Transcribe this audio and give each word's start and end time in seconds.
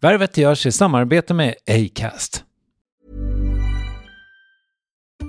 Värvet 0.00 0.36
görs 0.36 0.66
i 0.66 0.72
samarbete 0.72 1.34
med 1.34 1.54
Acast. 1.66 2.44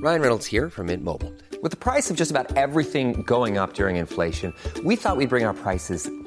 Ryan 0.04 0.22
Reynolds 0.22 0.52
här 0.52 0.70
från 0.70 0.86
Mint 0.86 1.04
Mobile. 1.04 1.32
Med 1.64 1.80
priset 1.80 2.18
på 2.18 2.22
nästan 2.22 2.46
allt 2.58 2.78
som 2.92 3.24
går 3.24 3.46
upp 3.46 3.80
under 3.80 3.96
inflationen, 3.96 4.54
trodde 4.74 4.90
vi 4.90 4.94
att 4.94 5.18
vi 5.20 5.28
skulle 5.28 5.28
bring 5.28 5.46
våra 5.46 5.54
priser 5.54 6.27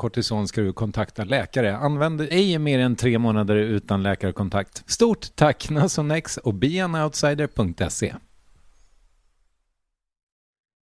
kortison 0.00 0.48
ska 0.48 0.60
du 0.60 0.72
kontakta 0.72 1.24
läkare. 1.24 1.76
Använd 1.76 2.20
ej 2.20 2.58
mer 2.58 2.78
än 2.78 2.96
tre 2.96 3.18
månader 3.18 3.56
utan 3.56 4.02
läkarkontakt. 4.02 4.90
Stort 4.90 5.36
tack 5.36 5.70
Nasonex 5.70 6.36
och 6.36 6.54
beanoutsider.se. 6.54 8.14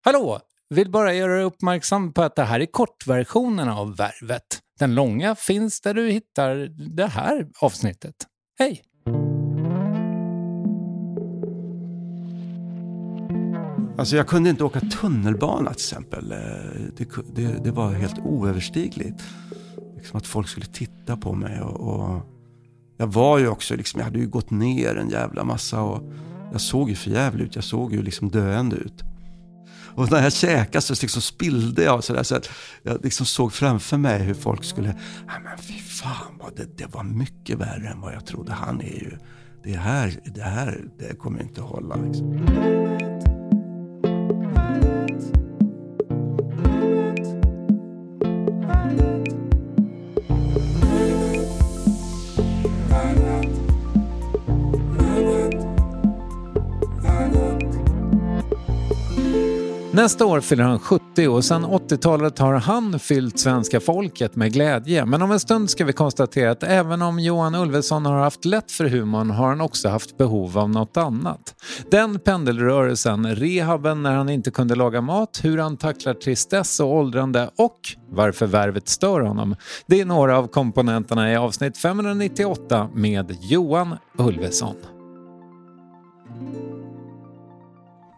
Hallå! 0.04 0.40
Vill 0.70 0.90
bara 0.90 1.14
göra 1.14 1.34
dig 1.34 1.44
uppmärksam 1.44 2.12
på 2.12 2.22
att 2.22 2.36
det 2.36 2.44
här 2.44 2.60
är 2.60 2.66
kortversionen 2.66 3.68
av 3.68 3.96
Värvet. 3.96 4.60
Den 4.78 4.94
långa 4.94 5.34
finns 5.34 5.80
där 5.80 5.94
du 5.94 6.10
hittar 6.10 6.56
det 6.94 7.06
här 7.06 7.46
avsnittet. 7.60 8.14
Hej! 8.58 8.82
Alltså 13.98 14.16
jag 14.16 14.26
kunde 14.26 14.50
inte 14.50 14.64
åka 14.64 14.80
tunnelbana 14.80 15.70
till 15.70 15.80
exempel. 15.80 16.32
Eh, 16.32 16.38
det, 16.96 17.08
det, 17.34 17.64
det 17.64 17.70
var 17.70 17.92
helt 17.92 18.18
oöverstigligt. 18.18 19.22
Liksom 19.96 20.18
att 20.18 20.26
folk 20.26 20.48
skulle 20.48 20.66
titta 20.66 21.16
på 21.16 21.32
mig. 21.32 21.60
Och, 21.60 21.94
och 21.94 22.20
jag 22.96 23.06
var 23.06 23.38
ju 23.38 23.48
också, 23.48 23.76
liksom, 23.76 23.98
jag 23.98 24.04
hade 24.04 24.18
ju 24.18 24.28
gått 24.28 24.50
ner 24.50 24.96
en 24.96 25.10
jävla 25.10 25.44
massa. 25.44 25.82
Och 25.82 26.12
jag 26.52 26.60
såg 26.60 26.88
ju 26.88 26.94
förjävlig 26.94 27.44
ut. 27.44 27.54
Jag 27.54 27.64
såg 27.64 27.92
ju 27.92 28.02
liksom 28.02 28.28
döende 28.28 28.76
ut. 28.76 29.04
Och 29.94 30.10
när 30.10 30.22
jag 30.22 30.32
käkade 30.32 30.82
så 30.82 30.94
liksom 31.02 31.22
spillde 31.22 31.82
jag 31.82 32.04
sådär. 32.04 32.22
Så 32.22 32.36
att 32.36 32.48
jag 32.82 33.04
liksom 33.04 33.26
såg 33.26 33.52
framför 33.52 33.96
mig 33.96 34.22
hur 34.22 34.34
folk 34.34 34.64
skulle, 34.64 34.88
nej 35.26 35.40
men 35.44 35.58
fy 35.58 35.78
fan, 35.78 36.38
vad 36.40 36.56
det, 36.56 36.78
det 36.78 36.94
var 36.94 37.02
mycket 37.02 37.58
värre 37.58 37.88
än 37.88 38.00
vad 38.00 38.14
jag 38.14 38.26
trodde. 38.26 38.52
Han 38.52 38.80
är 38.80 38.84
ju, 38.84 39.18
det 39.64 39.76
här, 39.76 40.20
det 40.24 40.42
här, 40.42 40.84
det 40.98 41.18
kommer 41.18 41.42
inte 41.42 41.60
att 41.60 41.68
hålla 41.68 41.96
liksom. 41.96 42.46
Nästa 60.08 60.26
år 60.26 60.40
fyller 60.40 60.64
han 60.64 60.78
70 60.78 61.28
och 61.28 61.44
sedan 61.44 61.66
80-talet 61.66 62.38
har 62.38 62.54
han 62.54 62.98
fyllt 62.98 63.38
svenska 63.38 63.80
folket 63.80 64.36
med 64.36 64.52
glädje. 64.52 65.04
Men 65.04 65.22
om 65.22 65.30
en 65.30 65.40
stund 65.40 65.70
ska 65.70 65.84
vi 65.84 65.92
konstatera 65.92 66.50
att 66.50 66.62
även 66.62 67.02
om 67.02 67.18
Johan 67.18 67.54
Ulveson 67.54 68.06
har 68.06 68.18
haft 68.18 68.44
lätt 68.44 68.72
för 68.72 68.84
humorn 68.84 69.30
har 69.30 69.48
han 69.48 69.60
också 69.60 69.88
haft 69.88 70.18
behov 70.18 70.58
av 70.58 70.70
något 70.70 70.96
annat. 70.96 71.54
Den 71.90 72.18
pendelrörelsen, 72.18 73.36
rehaben 73.36 74.02
när 74.02 74.14
han 74.14 74.28
inte 74.28 74.50
kunde 74.50 74.74
laga 74.74 75.00
mat, 75.00 75.40
hur 75.42 75.58
han 75.58 75.76
tacklar 75.76 76.14
tristess 76.14 76.80
och 76.80 76.94
åldrande 76.94 77.50
och 77.56 77.80
varför 78.10 78.46
värvet 78.46 78.88
stör 78.88 79.20
honom. 79.20 79.56
Det 79.86 80.00
är 80.00 80.04
några 80.04 80.38
av 80.38 80.46
komponenterna 80.46 81.32
i 81.32 81.36
avsnitt 81.36 81.78
598 81.78 82.88
med 82.94 83.36
Johan 83.40 83.96
Ulveson. 84.18 84.97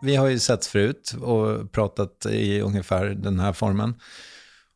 Vi 0.03 0.17
har 0.17 0.29
ju 0.29 0.39
setts 0.39 0.69
förut 0.69 1.15
och 1.23 1.73
pratat 1.73 2.27
i 2.27 2.61
ungefär 2.61 3.05
den 3.07 3.41
här 3.41 3.53
formen. 3.53 3.95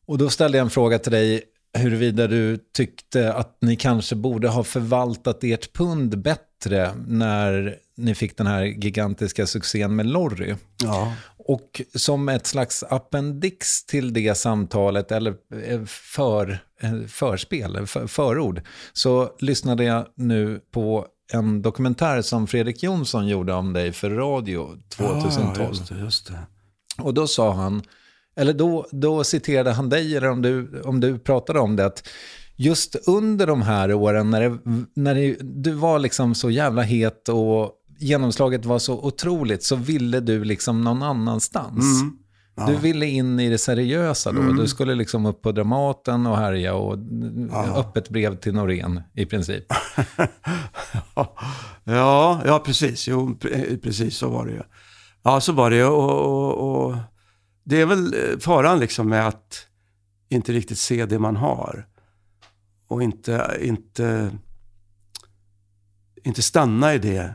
Och 0.07 0.19
då 0.19 0.31
ställde 0.31 0.59
jag 0.59 0.65
en 0.65 0.71
fråga 0.71 0.99
till 0.99 1.13
dig 1.13 1.45
huruvida 1.79 2.27
du 2.27 2.59
tyckte 2.73 3.33
att 3.33 3.59
ni 3.61 3.77
kanske 3.77 4.15
borde 4.15 4.49
ha 4.49 4.65
förvaltat 4.65 5.45
ert 5.45 5.73
pund 5.73 6.19
bättre 6.19 6.95
när 7.07 7.77
ni 7.97 8.15
fick 8.15 8.39
den 8.39 8.47
här 8.47 8.63
gigantiska 8.63 9.47
succén 9.47 9.97
med 9.97 10.07
Lorry. 10.07 10.55
Ja. 10.83 11.15
Och 11.37 11.83
som 11.95 12.29
ett 12.29 12.47
slags 12.47 12.83
appendix 12.83 13.87
till 13.87 14.13
det 14.13 14.35
samtalet, 14.35 15.13
eller 15.13 15.35
eh, 15.67 15.85
för, 15.87 16.59
eh, 16.81 17.01
förspel, 17.09 17.87
för, 17.87 18.07
förord, 18.07 18.63
så 18.93 19.31
lyssnade 19.39 19.85
jag 19.85 20.07
nu 20.17 20.61
på 20.73 21.07
en 21.33 21.63
dokumentär 21.63 22.23
som 22.23 22.47
Fredrik 22.47 22.83
Jonsson 22.83 23.29
gjorde 23.29 23.53
om 23.53 23.73
dig 23.73 23.93
för 23.93 24.11
radio 24.11 24.69
2012. 24.89 25.57
Ja, 25.59 25.69
just 25.69 25.89
det, 25.89 25.99
just 25.99 26.27
det. 26.27 26.39
Och 26.99 27.15
då 27.15 27.27
sa 27.27 27.53
han, 27.53 27.83
eller 28.37 28.53
då, 28.53 28.87
då 28.91 29.25
citerade 29.25 29.73
han 29.73 29.89
dig, 29.89 30.17
eller 30.17 30.31
om 30.31 30.43
du, 30.43 30.81
om 30.81 31.01
du 31.01 31.19
pratade 31.19 31.61
om 31.61 31.77
det, 31.77 31.87
att 31.87 32.09
just 32.57 32.97
under 33.09 33.47
de 33.47 33.63
här 33.63 33.95
åren 33.95 34.31
när, 34.31 34.41
det, 34.41 34.59
när 34.95 35.15
det, 35.15 35.37
du 35.41 35.71
var 35.71 35.99
liksom 35.99 36.35
så 36.35 36.51
jävla 36.51 36.83
het 36.83 37.29
och 37.29 37.73
genomslaget 37.99 38.65
var 38.65 38.79
så 38.79 38.95
otroligt, 38.95 39.63
så 39.63 39.77
ville 39.77 40.21
du 40.21 40.45
liksom 40.45 40.81
någon 40.81 41.03
annanstans. 41.03 42.03
Mm. 42.03 42.19
Ja. 42.57 42.67
Du 42.67 42.77
ville 42.77 43.07
in 43.07 43.41
i 43.41 43.49
det 43.51 43.59
seriösa 43.59 44.33
då. 44.33 44.43
Du 44.43 44.69
skulle 44.69 44.95
liksom 44.95 45.27
upp 45.27 45.43
på 45.43 45.53
Dramaten 45.53 46.27
och 46.27 46.37
härja 46.37 46.75
och 46.75 46.99
öppet 47.77 48.09
brev 48.09 48.37
till 48.37 48.55
Norén 48.55 49.03
i 49.15 49.27
princip. 49.27 49.65
ja, 51.85 52.43
ja, 52.45 52.63
precis. 52.67 53.09
Jo, 53.09 53.39
pre- 53.41 53.83
precis 53.83 54.17
så 54.17 54.29
var 54.29 54.47
det 54.47 54.53
ju. 54.53 54.63
Ja, 55.23 55.41
så 55.41 55.53
var 55.53 55.71
det. 55.71 55.85
Och, 55.85 56.21
och, 56.21 56.87
och 56.87 56.97
det 57.65 57.81
är 57.81 57.87
väl 57.87 58.15
eh, 58.15 58.39
faran 58.39 58.81
liksom 58.81 59.09
med 59.09 59.27
att 59.29 59.67
inte 60.29 60.53
riktigt 60.53 60.79
se 60.79 61.07
det 61.07 61.19
man 61.19 61.37
har. 61.37 61.87
Och 62.89 63.03
inte, 63.03 63.59
inte, 63.61 64.31
inte 66.25 66.43
stanna 66.43 66.95
i 66.95 66.99
det 66.99 67.35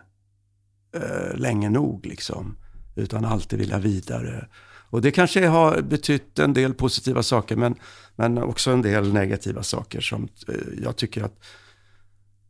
eh, 0.95 1.35
länge 1.37 1.69
nog 1.69 2.05
liksom. 2.05 2.57
Utan 2.95 3.25
alltid 3.25 3.59
vilja 3.59 3.79
vidare. 3.79 4.47
Och 4.89 5.01
det 5.01 5.11
kanske 5.11 5.47
har 5.47 5.81
betytt 5.81 6.39
en 6.39 6.53
del 6.53 6.73
positiva 6.73 7.23
saker 7.23 7.55
men, 7.55 7.75
men 8.15 8.37
också 8.37 8.71
en 8.71 8.81
del 8.81 9.13
negativa 9.13 9.63
saker 9.63 10.01
som 10.01 10.27
eh, 10.47 10.83
jag 10.83 10.95
tycker 10.95 11.23
att 11.23 11.39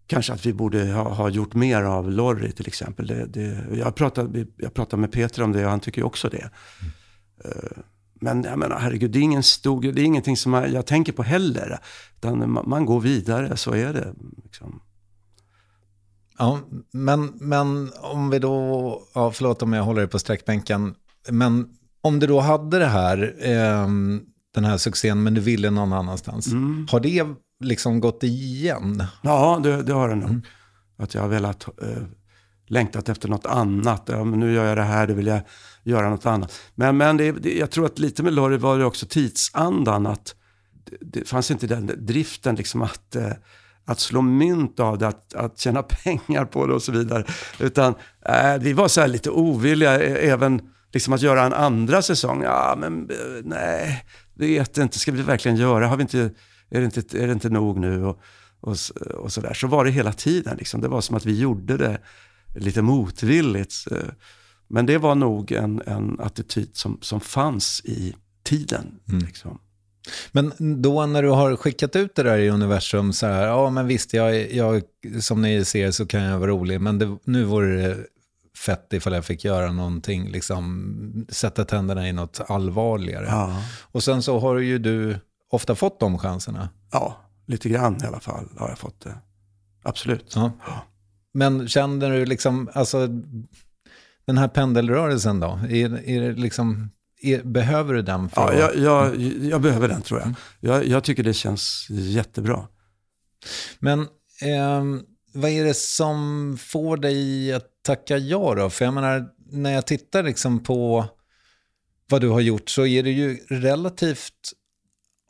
kanske 0.07 0.33
att 0.33 0.45
vi 0.45 0.53
borde 0.53 0.91
ha, 0.91 1.13
ha 1.13 1.29
gjort 1.29 1.53
mer 1.53 1.83
av 1.83 2.11
Lorry 2.11 2.51
till 2.51 2.67
exempel. 2.67 3.07
Det, 3.07 3.25
det, 3.25 3.65
jag, 3.73 3.95
pratade, 3.95 4.45
jag 4.57 4.73
pratade 4.73 5.01
med 5.01 5.11
Peter 5.11 5.43
om 5.43 5.51
det 5.51 5.65
och 5.65 5.71
han 5.71 5.79
tycker 5.79 6.03
också 6.03 6.29
det. 6.29 6.49
Mm. 7.43 7.83
Men 8.21 8.43
jag 8.43 8.59
menar, 8.59 8.79
herregud, 8.79 9.11
det 9.11 9.19
är, 9.19 9.23
ingen 9.23 9.43
stor, 9.43 9.81
det 9.81 10.01
är 10.01 10.05
ingenting 10.05 10.37
som 10.37 10.53
jag, 10.53 10.69
jag 10.69 10.85
tänker 10.85 11.13
på 11.13 11.23
heller. 11.23 11.79
Utan 12.15 12.51
man, 12.51 12.69
man 12.69 12.85
går 12.85 13.01
vidare, 13.01 13.57
så 13.57 13.73
är 13.73 13.93
det. 13.93 14.13
Liksom. 14.43 14.81
Ja, 16.37 16.59
men, 16.91 17.33
men 17.39 17.91
om 18.01 18.29
vi 18.29 18.39
då, 18.39 19.01
ja, 19.13 19.31
förlåt 19.31 19.61
om 19.61 19.73
jag 19.73 19.83
håller 19.83 20.01
dig 20.01 20.09
på 20.09 20.19
sträckbänken, 20.19 20.95
men 21.29 21.69
om 22.01 22.19
du 22.19 22.27
då 22.27 22.39
hade 22.39 22.79
det 22.79 22.85
här, 22.85 23.35
ehm, 23.41 24.21
den 24.53 24.65
här 24.65 24.77
succén, 24.77 25.23
men 25.23 25.33
du 25.33 25.41
ville 25.41 25.69
någon 25.69 25.93
annanstans, 25.93 26.47
har 26.89 26.99
det 26.99 27.25
liksom 27.63 27.99
gått 27.99 28.23
igen? 28.23 29.03
Ja, 29.21 29.59
det, 29.63 29.83
det 29.83 29.93
har 29.93 30.09
det 30.09 30.15
nog. 30.15 30.45
Att 30.97 31.13
jag 31.13 31.21
har 31.21 31.29
velat, 31.29 31.67
eh, 31.81 32.03
längtat 32.69 33.09
efter 33.09 33.29
något 33.29 33.45
annat. 33.45 34.03
Ja, 34.05 34.23
nu 34.23 34.53
gör 34.53 34.65
jag 34.65 34.77
det 34.77 34.83
här, 34.83 35.07
då 35.07 35.13
vill 35.13 35.27
jag 35.27 35.41
göra 35.83 36.09
något 36.09 36.25
annat. 36.25 36.53
Men, 36.75 36.97
men 36.97 37.17
det, 37.17 37.31
det, 37.31 37.57
jag 37.57 37.71
tror 37.71 37.85
att 37.85 37.99
lite 37.99 38.23
med 38.23 38.33
Lorry 38.33 38.57
var 38.57 38.77
det 38.77 38.85
också 38.85 39.05
tidsandan. 39.05 40.07
Att 40.07 40.35
det, 41.01 41.27
fanns 41.27 41.51
inte 41.51 41.67
den 41.67 41.91
driften 41.97 42.55
liksom 42.55 42.81
att, 42.81 43.15
eh, 43.15 43.31
att 43.85 43.99
slå 43.99 44.21
mynt 44.21 44.79
av 44.79 44.97
det, 44.97 45.07
att, 45.07 45.33
att 45.33 45.59
tjäna 45.59 45.83
pengar 46.03 46.45
på 46.45 46.67
det 46.67 46.73
och 46.73 46.83
så 46.83 46.91
vidare. 46.91 47.25
Utan 47.59 47.95
eh, 48.25 48.57
vi 48.59 48.73
var 48.73 48.87
så 48.87 49.01
här 49.01 49.07
lite 49.07 49.29
ovilliga, 49.29 50.01
eh, 50.01 50.31
även 50.31 50.61
liksom 50.93 51.13
att 51.13 51.21
göra 51.21 51.43
en 51.45 51.53
andra 51.53 52.01
säsong. 52.01 52.43
Ja, 52.43 52.75
men 52.77 53.09
eh, 53.09 53.17
nej, 53.43 54.05
vet 54.33 54.77
inte, 54.77 54.99
ska 54.99 55.11
vi 55.11 55.21
verkligen 55.21 55.57
göra? 55.57 55.87
Har 55.87 55.97
vi 55.97 56.01
inte, 56.01 56.19
är, 56.69 56.79
det 56.79 56.85
inte, 56.85 57.19
är 57.23 57.27
det 57.27 57.33
inte 57.33 57.49
nog 57.49 57.79
nu? 57.79 58.05
Och, 58.05 58.21
och, 58.61 58.75
och 59.17 59.33
så 59.33 59.41
där. 59.41 59.53
Så 59.53 59.67
var 59.67 59.85
det 59.85 59.91
hela 59.91 60.13
tiden. 60.13 60.57
Liksom. 60.57 60.81
Det 60.81 60.87
var 60.87 61.01
som 61.01 61.15
att 61.15 61.25
vi 61.25 61.39
gjorde 61.39 61.77
det 61.77 61.97
lite 62.55 62.81
motvilligt. 62.81 63.73
eh. 63.91 63.97
Men 64.67 64.85
det 64.85 64.97
var 64.97 65.15
nog 65.15 65.51
en, 65.51 65.81
en 65.85 66.19
attityd 66.19 66.69
som, 66.73 66.97
som 67.01 67.19
fanns 67.19 67.81
i 67.85 68.15
tiden. 68.43 68.99
Liksom. 69.25 69.59
Men 70.31 70.53
då 70.81 71.05
när 71.05 71.23
du 71.23 71.29
har 71.29 71.55
skickat 71.55 71.95
ut 71.95 72.15
det 72.15 72.23
där 72.23 72.37
i 72.37 72.49
universum 72.49 73.13
så 73.13 73.25
här, 73.25 73.47
ja 73.47 73.69
men 73.69 73.87
visst, 73.87 74.13
jag, 74.13 74.51
jag, 74.51 74.81
som 75.21 75.41
ni 75.41 75.65
ser 75.65 75.91
så 75.91 76.05
kan 76.05 76.21
jag 76.21 76.39
vara 76.39 76.51
rolig, 76.51 76.81
men 76.81 76.99
det, 76.99 77.17
nu 77.23 77.43
vore 77.43 77.75
det 77.75 77.97
fett 78.65 78.93
ifall 78.93 79.13
jag 79.13 79.25
fick 79.25 79.45
göra 79.45 79.71
någonting, 79.71 80.29
liksom 80.29 81.25
sätta 81.29 81.65
tänderna 81.65 82.09
i 82.09 82.13
något 82.13 82.41
allvarligare. 82.47 83.25
Ja. 83.25 83.63
Och 83.91 84.03
sen 84.03 84.23
så 84.23 84.39
har 84.39 84.57
ju 84.57 84.77
du 84.79 85.19
ofta 85.51 85.75
fått 85.75 85.99
de 85.99 86.17
chanserna. 86.17 86.69
ja, 86.91 87.17
lite 87.47 87.69
grann 87.69 87.97
i 88.03 88.05
alla 88.05 88.19
fall 88.19 88.49
har 88.57 88.69
jag 88.69 88.79
fått 88.79 89.01
det. 89.01 89.17
Absolut. 89.83 90.31
Ja. 90.35 90.51
Men 91.33 91.67
känner 91.67 92.11
du 92.11 92.25
liksom, 92.25 92.69
alltså 92.73 93.07
den 94.25 94.37
här 94.37 94.47
pendelrörelsen 94.47 95.39
då, 95.39 95.59
är, 95.69 96.09
är 96.09 96.33
liksom, 96.35 96.89
är, 97.21 97.43
behöver 97.43 97.93
du 97.93 98.01
den 98.01 98.29
för 98.29 98.41
Ja, 98.53 98.59
jag, 98.59 98.75
jag, 98.77 99.21
jag 99.21 99.61
behöver 99.61 99.87
den 99.87 100.01
tror 100.01 100.19
jag. 100.19 100.33
jag. 100.59 100.87
Jag 100.87 101.03
tycker 101.03 101.23
det 101.23 101.33
känns 101.33 101.87
jättebra. 101.89 102.67
Men 103.79 104.07
ehm, 104.41 105.01
vad 105.33 105.51
är 105.51 105.65
det 105.65 105.73
som 105.73 106.57
får 106.61 106.97
dig 106.97 107.53
att 107.53 107.65
tacka 107.81 108.17
ja 108.17 108.55
då? 108.55 108.69
För 108.69 108.85
jag 108.85 108.93
menar, 108.93 109.25
när 109.51 109.71
jag 109.71 109.87
tittar 109.87 110.23
liksom 110.23 110.63
på 110.63 111.05
vad 112.09 112.21
du 112.21 112.29
har 112.29 112.41
gjort 112.41 112.69
så 112.69 112.85
är 112.85 113.03
det 113.03 113.11
ju 113.11 113.37
relativt, 113.49 114.51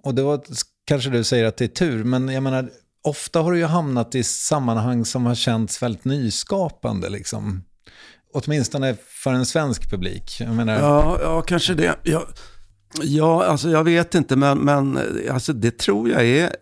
och 0.03 0.15
det 0.15 0.23
var 0.23 0.43
kanske 0.85 1.09
du 1.09 1.23
säger 1.23 1.45
att 1.45 1.57
det 1.57 1.65
är 1.65 1.67
tur, 1.67 2.03
men 2.03 2.29
jag 2.29 2.43
menar, 2.43 2.69
ofta 3.01 3.41
har 3.41 3.51
du 3.51 3.57
ju 3.57 3.65
hamnat 3.65 4.15
i 4.15 4.23
sammanhang 4.23 5.05
som 5.05 5.25
har 5.25 5.35
känts 5.35 5.83
väldigt 5.83 6.05
nyskapande 6.05 7.09
liksom. 7.09 7.63
Åtminstone 8.33 8.95
för 9.07 9.33
en 9.33 9.45
svensk 9.45 9.89
publik. 9.89 10.37
Jag 10.39 10.55
menar, 10.55 10.79
Ja, 10.79 11.19
ja 11.21 11.41
kanske 11.41 11.73
det. 11.73 11.95
Ja, 12.03 12.27
ja, 13.01 13.45
alltså 13.45 13.69
jag 13.69 13.83
vet 13.83 14.15
inte, 14.15 14.35
men, 14.35 14.57
men 14.57 14.99
alltså 15.31 15.53
det 15.53 15.77
tror 15.77 16.09
jag 16.09 16.25
är 16.25 16.55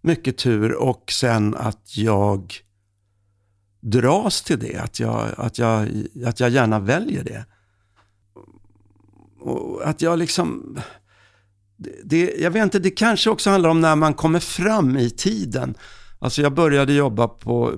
mycket 0.00 0.38
tur 0.38 0.74
och 0.74 1.12
sen 1.12 1.54
att 1.54 1.96
jag 1.96 2.54
dras 3.82 4.42
till 4.42 4.58
det, 4.58 4.76
att 4.76 5.00
jag, 5.00 5.28
att 5.36 5.58
jag, 5.58 5.88
att 6.26 6.40
jag 6.40 6.50
gärna 6.50 6.80
väljer 6.80 7.24
det. 7.24 7.44
Och 9.40 9.88
att 9.88 10.02
jag 10.02 10.18
liksom, 10.18 10.78
det- 12.04 12.34
jag 12.38 12.50
vet 12.50 12.62
inte, 12.62 12.78
det 12.78 12.90
kanske 12.90 13.30
också 13.30 13.50
handlar 13.50 13.70
om 13.70 13.80
när 13.80 13.96
man 13.96 14.14
kommer 14.14 14.40
fram 14.40 14.96
i 14.96 15.10
tiden. 15.10 15.74
Alltså 16.18 16.42
jag 16.42 16.54
började 16.54 16.92
jobba 16.92 17.28
på 17.28 17.72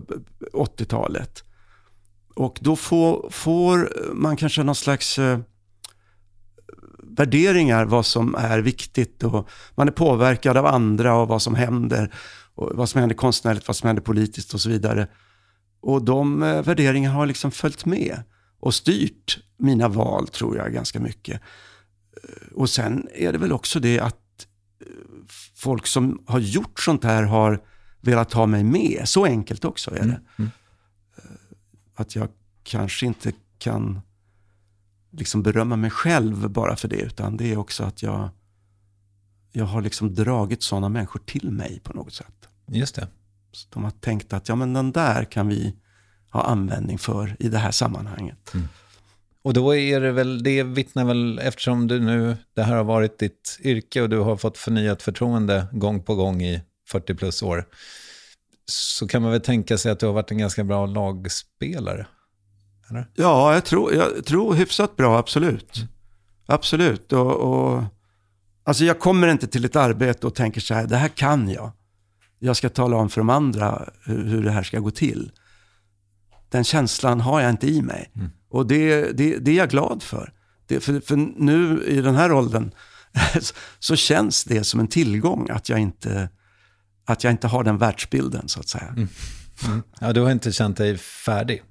80-talet. 0.53 1.45
Och 2.35 2.59
då 2.62 2.77
får, 2.77 3.29
får 3.31 3.93
man 4.15 4.37
kanske 4.37 4.62
någon 4.62 4.75
slags 4.75 5.19
eh, 5.19 5.39
värderingar 7.03 7.85
vad 7.85 8.06
som 8.06 8.35
är 8.35 8.59
viktigt 8.59 9.23
och 9.23 9.49
man 9.75 9.89
är 9.89 9.93
påverkad 9.93 10.56
av 10.56 10.67
andra 10.67 11.15
och 11.17 11.29
vad 11.29 11.43
som 11.43 11.55
händer. 11.55 12.15
Och 12.55 12.70
vad 12.75 12.89
som 12.89 13.01
händer 13.01 13.17
konstnärligt, 13.17 13.69
vad 13.69 13.77
som 13.77 13.87
händer 13.87 14.03
politiskt 14.03 14.55
och 14.55 14.61
så 14.61 14.69
vidare. 14.69 15.08
Och 15.84 16.05
de 16.05 16.43
eh, 16.43 16.62
värderingarna 16.62 17.14
har 17.14 17.26
liksom 17.26 17.50
följt 17.50 17.84
med 17.84 18.22
och 18.60 18.74
styrt 18.74 19.38
mina 19.56 19.88
val 19.88 20.29
tror 20.29 20.56
jag 20.56 20.72
ganska 20.72 21.00
mycket. 21.00 21.41
Eh, 22.22 22.53
Och 22.55 22.70
sen 22.70 23.08
är 23.14 23.32
det 23.32 23.38
väl 23.38 23.53
också 23.53 23.81
det 23.81 24.00
att 24.00 24.46
eh, 24.81 24.86
folk 25.55 25.86
som 25.86 26.22
har 26.26 26.38
gjort 26.38 26.81
sånt 26.81 27.05
här 27.05 27.22
har 27.22 27.62
velat 28.00 28.32
ha 28.32 28.46
mig 28.46 28.64
med. 28.64 29.03
Så 29.05 29.24
enkelt 29.24 29.64
också 29.64 29.91
är 29.91 30.05
det. 30.06 30.20
Eh, 30.38 31.24
Att 31.94 32.17
jag 32.17 32.29
kanske 32.62 33.06
inte 33.06 33.32
kan 33.58 34.00
liksom 35.10 35.43
berömma 35.43 35.76
mig 35.76 35.91
själv 35.91 36.50
bara 36.50 36.76
för 36.76 36.88
det, 36.88 37.00
utan 37.00 37.36
det 37.36 37.53
är 37.53 37.56
också 37.56 37.84
att 37.84 38.03
jag, 38.03 38.29
jag 39.53 39.64
har 39.64 39.82
liksom 39.82 40.14
dragit 40.14 40.62
sådana 40.62 40.88
människor 40.88 41.20
till 41.26 41.50
mig 41.50 41.81
på 41.81 41.93
något 41.93 42.12
sätt. 42.14 42.48
just 42.67 42.94
det. 42.94 43.08
Så 43.55 43.69
de 43.70 43.84
har 43.84 43.91
tänkt 43.91 44.32
att 44.32 44.49
ja, 44.49 44.55
men 44.55 44.73
den 44.73 44.93
där 44.93 45.25
kan 45.25 45.49
vi 45.49 45.75
ha 46.31 46.43
användning 46.43 46.99
för 46.99 47.37
i 47.39 47.49
det 47.49 47.58
här 47.58 47.70
sammanhanget. 47.70 48.53
Och 49.43 49.55
då 49.55 49.75
är 49.75 50.01
det 50.01 50.13
väl, 50.13 50.43
det 50.43 50.63
vittnar 50.63 51.05
väl, 51.05 51.39
eftersom 51.39 51.87
du 51.87 52.01
nu, 52.01 52.37
det 52.55 52.63
här 52.63 52.77
har 52.77 52.84
varit 52.84 53.19
ditt 53.19 53.58
yrke 53.63 54.03
och 54.03 54.08
du 54.08 54.19
har 54.19 54.37
fått 54.37 54.58
förnyat 54.58 55.03
förtroende 55.03 55.67
gång 55.73 56.03
på 56.03 56.15
gång 56.15 56.43
i 56.43 56.63
40 56.89 57.15
plus 57.15 57.43
år, 57.43 57.65
så 58.67 59.08
kan 59.08 59.23
man 59.23 59.31
väl 59.31 59.41
tänka 59.41 59.79
sig 59.79 59.93
att 59.93 60.01
du 60.01 60.06
har 60.06 60.13
varit 60.13 60.31
en 60.31 60.39
ganska 60.39 60.65
bra 60.65 60.87
lagspelare. 60.87 62.06
Eller? 62.91 63.11
Ja, 63.15 63.55
jag 63.55 63.65
tror, 63.65 63.94
jag 63.94 64.25
tror 64.25 64.55
hyfsat 64.55 64.96
bra, 64.96 65.19
absolut. 65.19 65.84
Absolut. 66.46 67.13
Och, 67.13 67.32
och, 67.32 67.84
alltså 68.65 68.84
jag 68.84 68.99
kommer 68.99 69.29
inte 69.29 69.46
till 69.46 69.65
ett 69.65 69.77
arbete 69.77 70.27
och 70.27 70.34
tänker 70.34 70.61
så 70.61 70.75
här, 70.75 70.87
det 70.87 70.96
här 70.96 71.08
kan 71.08 71.51
jag. 71.51 71.73
Jag 72.44 72.56
ska 72.56 72.69
tala 72.69 72.96
om 72.96 73.10
för 73.10 73.20
de 73.20 73.31
andra 73.31 73.89
hur, 74.05 74.24
hur 74.24 74.43
det 74.43 74.51
här 74.51 74.63
ska 74.63 74.79
gå 74.79 74.91
till. 74.91 75.32
Den 76.48 76.65
känslan 76.65 77.20
har 77.20 77.41
jag 77.41 77.51
inte 77.51 77.67
i 77.67 77.82
mig. 77.82 78.10
Och 78.48 78.67
det, 78.67 79.13
det, 79.13 79.39
det 79.39 79.51
är 79.51 79.56
jag 79.56 79.70
glad 79.70 80.03
för. 80.03 80.32
Det, 80.67 80.81
för. 80.81 81.01
För 81.01 81.17
nu 81.17 81.84
i 81.86 82.01
den 82.01 82.15
här 82.15 82.32
åldern 82.32 82.70
så 83.79 83.96
känns 83.96 84.44
det 84.44 84.65
som 84.65 84.81
en 84.81 84.89
tillgång 84.89 85.51
att 85.51 85.69
jag 85.69 85.79
inte, 85.79 86.29
att 87.05 87.24
jag 87.24 87.31
inte 87.31 87.46
har 87.46 87.65
den 87.65 87.79
världsbilden 87.79 88.48
så 88.48 88.60
att 88.60 88.69
säga. 88.69 88.96
Ja, 90.01 90.13
du 90.13 90.20
har 90.20 90.31
inte 90.31 90.53
känt 90.53 90.77
dig 90.77 90.98
färdig. 90.98 91.63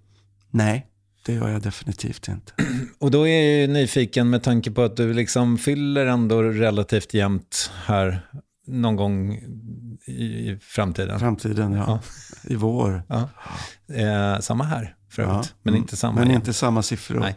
Nej. 0.52 0.88
det 1.26 1.34
gör 1.34 1.50
jag 1.50 1.62
definitivt 1.62 2.28
inte. 2.28 2.54
Och 3.00 3.12
då 3.12 3.28
är 3.28 3.42
jag 3.42 3.62
ju 3.62 3.68
nyfiken 3.68 4.30
med 4.30 4.44
tanke 4.44 4.72
på 4.72 4.82
att 4.82 4.98
du 4.98 5.14
liksom 5.14 5.58
fyller 5.58 6.06
ändå 6.06 6.42
relativt 6.42 7.14
jämnt 7.14 7.72
här 7.86 8.30
någon 8.68 8.96
gång 8.96 9.40
i 10.08 10.58
framtiden. 10.62 11.20
Framtiden, 11.20 11.72
ja. 11.74 12.00
I 12.44 12.56
vår. 12.56 13.04
Ja. 13.10 13.30
Eh, 13.96 14.40
samma 14.40 14.64
här 14.64 14.96
för 15.12 15.22
övrigt, 15.24 15.36
Ja. 15.54 15.60
men 15.64 15.76
inte 15.76 15.96
samma. 15.98 16.20
Men 16.20 16.24
igen. 16.28 16.36
inte 16.42 16.54
samma 16.54 16.82
siffror. 16.82 17.20
Nej. 17.20 17.36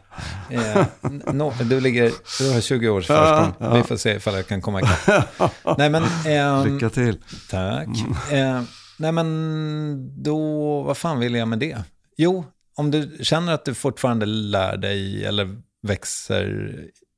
Eh, 0.50 0.86
no, 1.34 1.52
du, 1.64 1.80
ligger, 1.80 2.12
du 2.38 2.52
har 2.54 2.60
20 2.60 2.88
års 2.88 3.08
Ja, 3.08 3.16
försprång. 3.16 3.68
ja. 3.70 3.76
Vi 3.76 3.82
får 3.82 3.96
se 3.96 4.14
ifall 4.16 4.34
jag 4.34 4.46
kan 4.46 4.60
komma 4.62 4.80
ikapp. 4.80 5.28
Nej, 5.78 5.90
men... 5.90 6.04
ehm, 6.26 6.74
Lycka 6.74 6.90
till. 6.90 7.18
Tack. 7.50 7.88
Mm. 8.30 8.56
Eh, 8.56 8.62
nej 8.98 9.12
men 9.12 10.22
då, 10.22 10.82
vad 10.82 10.96
fan 10.96 11.18
vill 11.18 11.34
jag 11.34 11.48
med 11.48 11.58
det? 11.58 11.78
Jo, 12.16 12.44
om 12.76 12.90
du 12.90 13.18
känner 13.22 13.52
att 13.52 13.64
du 13.64 13.74
fortfarande 13.74 14.26
lär 14.26 14.76
dig 14.76 15.24
eller 15.24 15.56
växer 15.82 16.74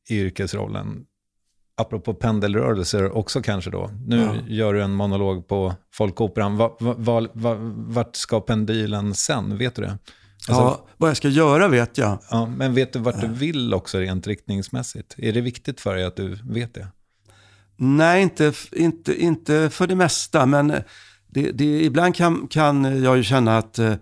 i 0.08 0.16
yrkesrollen, 0.20 0.86
apropå 1.78 2.14
pendelrörelser 2.14 3.16
också 3.16 3.42
kanske 3.42 3.70
då. 3.70 3.90
Nu 4.06 4.16
Ja. 4.20 4.34
gör 4.46 4.74
du 4.74 4.82
en 4.82 4.92
monolog 4.92 5.48
på 5.48 5.74
Folkoperan. 5.94 6.56
Va, 6.56 6.76
va, 6.80 6.94
va, 6.98 7.26
va, 7.32 7.56
vart 7.76 8.16
ska 8.16 8.40
pendylen 8.40 9.14
sen? 9.14 9.58
Vet 9.58 9.74
du 9.74 9.82
det? 9.82 9.98
Alltså, 10.48 10.62
ja, 10.62 10.86
vad 10.96 11.10
jag 11.10 11.16
ska 11.16 11.28
göra 11.28 11.68
vet 11.68 11.98
jag. 11.98 12.18
ja, 12.30 12.46
men 12.46 12.74
vet 12.74 12.92
du 12.92 12.98
vart 12.98 13.20
du 13.20 13.26
vill 13.28 13.74
också 13.74 13.98
rent 13.98 14.26
riktningsmässigt? 14.26 15.14
Är 15.18 15.32
det 15.32 15.40
viktigt 15.40 15.80
för 15.80 15.94
dig 15.94 16.04
att 16.04 16.16
du 16.16 16.38
vet 16.44 16.74
det? 16.74 16.88
Nej, 17.76 18.22
inte, 18.22 18.52
inte, 18.72 19.22
inte 19.22 19.70
för 19.70 19.86
det 19.86 19.94
mesta. 19.94 20.46
Men 20.46 20.68
det, 21.28 21.50
det, 21.50 21.84
ibland 21.84 22.14
kan, 22.14 22.46
kan 22.48 23.02
jag 23.02 23.16
ju 23.16 23.22
känna 23.22 23.58
att 23.58 23.78
eh, 23.78 23.94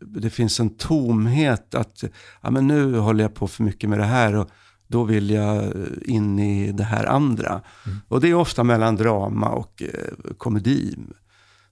det 0.00 0.30
finns 0.30 0.60
en 0.60 0.76
tomhet. 0.76 1.74
Att 1.74 2.04
ja, 2.42 2.50
men 2.50 2.66
nu 2.66 2.96
håller 2.98 3.24
jag 3.24 3.34
på 3.34 3.48
för 3.48 3.62
mycket 3.62 3.90
med 3.90 3.98
det 3.98 4.04
här 4.04 4.34
och 4.36 4.48
då 4.90 5.04
vill 5.04 5.30
jag 5.30 5.64
eh, 5.64 5.70
in 6.02 6.38
i 6.38 6.72
det 6.72 6.84
här 6.84 7.04
andra. 7.06 7.60
Och 8.08 8.20
det 8.20 8.28
är 8.28 8.34
ofta 8.34 8.64
mellan 8.64 8.96
drama 8.96 9.48
och 9.48 9.82
eh, 9.82 10.34
komedi 10.38 10.96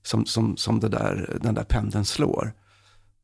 som, 0.02 0.26
som, 0.26 0.56
som 0.56 0.80
det 0.80 0.88
där, 0.88 1.38
den 1.42 1.54
där 1.54 1.64
pendeln 1.64 2.04
slår. 2.04 2.52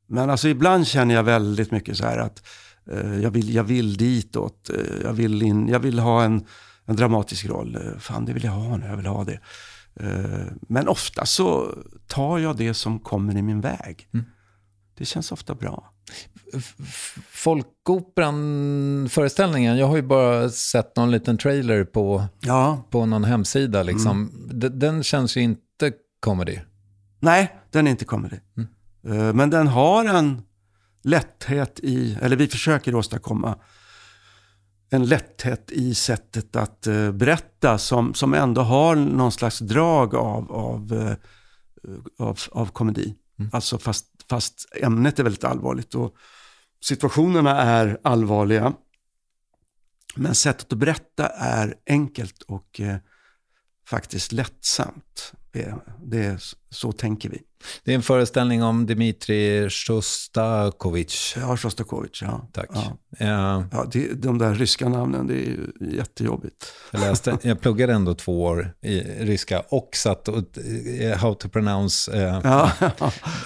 Men 0.06 0.30
alltså 0.30 0.48
ibland 0.48 0.86
känner 0.86 1.14
jag 1.14 1.22
väldigt 1.22 1.70
mycket 1.70 1.96
så 1.96 2.04
här 2.04 2.18
att 2.18 2.46
eh, 2.90 3.20
jag, 3.20 3.30
vill, 3.30 3.54
jag 3.54 3.64
vill 3.64 3.96
ditåt. 3.96 4.70
Eh, 4.70 5.02
jag, 5.02 5.12
vill 5.12 5.42
in, 5.42 5.68
jag 5.68 5.80
vill 5.80 5.98
ha 5.98 6.24
en, 6.24 6.46
en 6.84 6.96
dramatisk 6.96 7.46
roll. 7.46 7.76
Eh, 7.76 7.98
fan, 7.98 8.24
det 8.24 8.32
vill 8.32 8.44
jag 8.44 8.52
ha 8.52 8.76
nu. 8.76 8.86
Jag 8.86 8.96
vill 8.96 9.06
ha 9.06 9.24
det. 9.24 9.40
Eh, 10.00 10.46
men 10.68 10.88
ofta 10.88 11.26
så 11.26 11.74
tar 12.06 12.38
jag 12.38 12.56
det 12.56 12.74
som 12.74 12.98
kommer 12.98 13.36
i 13.36 13.42
min 13.42 13.60
väg. 13.60 14.08
Det 14.96 15.04
känns 15.04 15.32
ofta 15.32 15.54
bra. 15.54 15.90
Folkoperan-föreställningen, 17.30 19.78
jag 19.78 19.86
har 19.86 19.96
ju 19.96 20.02
bara 20.02 20.50
sett 20.50 20.96
någon 20.96 21.10
liten 21.10 21.38
trailer 21.38 21.84
på, 21.84 22.24
Ja, 22.40 22.86
på 22.90 23.06
någon 23.06 23.24
hemsida. 23.24 23.82
Liksom. 23.82 24.30
Mm. 24.50 24.78
Den 24.78 25.02
känns 25.02 25.36
ju 25.36 25.40
inte 25.40 25.92
comedy. 26.20 26.58
nej, 27.20 27.56
den 27.70 27.86
är 27.86 27.90
inte 27.90 28.04
comedy. 28.04 28.36
Eh, 29.06 29.32
men 29.32 29.50
den 29.50 29.66
har 29.66 30.04
en 30.04 30.42
lätthet 31.02 31.80
i, 31.82 32.18
eller 32.22 32.36
vi 32.36 32.46
försöker 32.46 32.94
åstadkomma 32.94 33.58
en 34.90 35.06
lätthet 35.06 35.70
i 35.70 35.94
sättet 35.94 36.56
att 36.56 36.86
eh, 36.86 37.12
berätta 37.12 37.78
som, 37.78 38.14
som 38.14 38.34
ändå 38.34 38.62
har 38.62 38.96
någon 38.96 39.32
slags 39.32 39.58
drag 39.58 40.14
av, 40.14 40.52
av, 40.52 40.92
eh, 40.92 41.12
av, 42.26 42.38
av 42.52 42.66
komedi. 42.66 43.14
Alltså 43.52 43.78
fast, 43.78 44.06
fast 44.31 44.69
ämnet 44.81 45.19
är 45.19 45.23
väldigt 45.23 45.45
allvarligt 45.45 45.95
och 45.95 46.16
situationerna 46.85 47.62
är 47.62 47.99
allvarliga. 48.04 48.75
Men 50.16 50.35
sättet 50.35 50.73
att 50.73 50.78
berätta 50.78 51.28
är 51.28 51.75
enkelt 51.87 52.43
och 52.43 52.81
eh, 52.81 52.97
faktiskt 53.88 54.33
lättsamt. 54.33 55.33
Det, 55.54 55.75
det 56.02 56.25
är, 56.25 56.40
så 56.70 56.92
tänker 56.92 57.28
vi. 57.28 57.42
Det 57.84 57.90
är 57.90 57.94
en 57.94 58.02
föreställning 58.02 58.62
om 58.62 58.87
Dmitrij 58.87 59.70
Shostakovich. 59.70 61.37
Ja, 61.37 61.56
Shostakovich, 61.56 62.23
ja. 62.23 62.49
Tack. 62.52 62.68
Ja. 63.18 63.64
Ja, 63.73 63.87
det, 63.92 64.23
de 64.23 64.38
där 64.38 64.54
ryska 64.54 64.88
namnen, 64.88 65.26
det 65.26 65.34
är 65.34 65.46
ju 65.46 65.73
jättejobbigt. 65.80 66.73
Jag, 66.90 67.00
läste, 67.00 67.38
jag 67.42 67.61
pluggade 67.61 67.92
ändå 67.92 68.14
två 68.14 68.42
år 68.42 68.75
i 68.80 69.00
ryska 69.00 69.61
och 69.68 69.88
satt 69.96 70.28
och 70.28 70.58
eh, 71.00 71.18
how 71.18 71.34
to 71.34 71.49
pronounce, 71.49 72.12
eh, 72.12 72.40
Ja, 72.44 72.73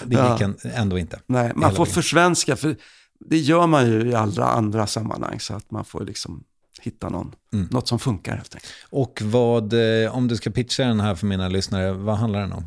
det 0.05 0.15
ja. 0.15 0.33
gick 0.33 0.41
en, 0.41 0.57
ändå 0.63 0.97
inte. 0.97 1.19
Nej, 1.27 1.51
man 1.55 1.75
får 1.75 1.85
försvenska, 1.85 2.55
för 2.55 2.75
det 3.19 3.37
gör 3.37 3.67
man 3.67 3.87
ju 3.87 4.09
i 4.09 4.15
alla 4.15 4.45
andra 4.45 4.87
sammanhang, 4.87 5.39
så 5.39 5.53
att 5.53 5.71
man 5.71 5.85
får 5.85 6.05
liksom 6.05 6.43
hitta 6.81 7.09
någon, 7.09 7.35
Mm. 7.53 7.67
något 7.71 7.87
som 7.87 7.99
funkar 7.99 8.35
helt 8.35 8.55
enkelt. 8.55 8.73
Och 8.89 9.21
vad, 9.23 9.73
eh, 10.03 10.15
om 10.15 10.27
du 10.27 10.35
ska 10.35 10.49
pitcha 10.49 10.83
den 10.83 10.99
här 10.99 11.15
för 11.15 11.27
mina 11.27 11.47
lyssnare, 11.47 11.91
vad 11.91 12.17
handlar 12.17 12.39
den 12.39 12.53
om? 12.53 12.65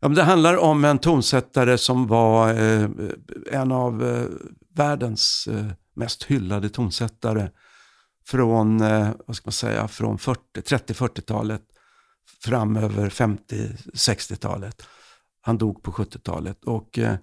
Ja, 0.00 0.08
men 0.08 0.14
det 0.14 0.22
handlar 0.22 0.56
om 0.56 0.84
en 0.84 0.98
tonsättare 0.98 1.78
som 1.78 2.06
var 2.06 2.54
eh, 2.54 2.88
en 3.52 3.72
av 3.72 4.04
eh, 4.08 4.24
världens 4.74 5.48
eh, 5.52 5.66
mest 5.96 6.24
hyllade 6.24 6.68
tonsättare 6.68 7.48
från, 8.26 8.80
eh, 8.80 9.08
vad 9.26 9.36
ska 9.36 9.46
man 9.46 9.52
säga, 9.52 9.88
från 9.88 10.18
40 10.18 10.40
30-40-talet 10.60 11.62
fram 12.44 12.76
över 12.76 13.08
50-60-talet. 13.10 14.82
Han 15.40 15.58
dog 15.58 15.82
på 15.82 15.92
70-talet 15.92 16.64
och 16.64 16.98
eh, 16.98 17.14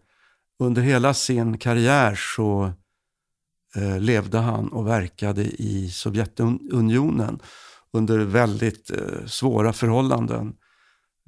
under 0.59 0.81
hela 0.81 1.13
sin 1.13 1.57
karriär 1.57 2.15
så 2.35 2.71
eh, 3.75 3.99
levde 3.99 4.37
han 4.37 4.67
och 4.67 4.87
verkade 4.87 5.43
i 5.43 5.89
Sovjetunionen 5.89 7.39
under 7.93 8.19
väldigt 8.19 8.91
eh, 8.91 9.25
svåra 9.25 9.73
förhållanden. 9.73 10.53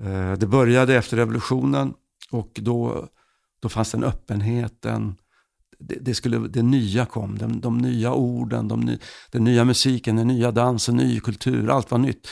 Eh, 0.01 0.34
Det 0.34 0.48
började 0.48 0.96
efter 0.96 1.17
revolutionen 1.17 1.93
och 2.31 2.51
då, 2.62 3.08
då 3.62 3.69
fanns 3.69 3.91
den 3.91 4.03
öppenheten. 4.03 5.15
det, 5.79 5.96
det, 6.01 6.15
skulle, 6.15 6.38
det 6.38 6.63
nya 6.63 7.05
kom, 7.05 7.38
de, 7.38 7.62
de 7.62 7.77
nya 7.77 8.13
orden, 8.13 8.67
de 8.67 8.79
ny, 8.79 8.98
den 9.31 9.43
nya 9.43 9.65
musiken, 9.65 10.15
den 10.15 10.27
nya 10.27 10.51
dansen, 10.51 10.96
ny 10.96 11.19
kultur, 11.19 11.69
allt 11.69 11.91
var 11.91 11.98
nytt. 11.98 12.27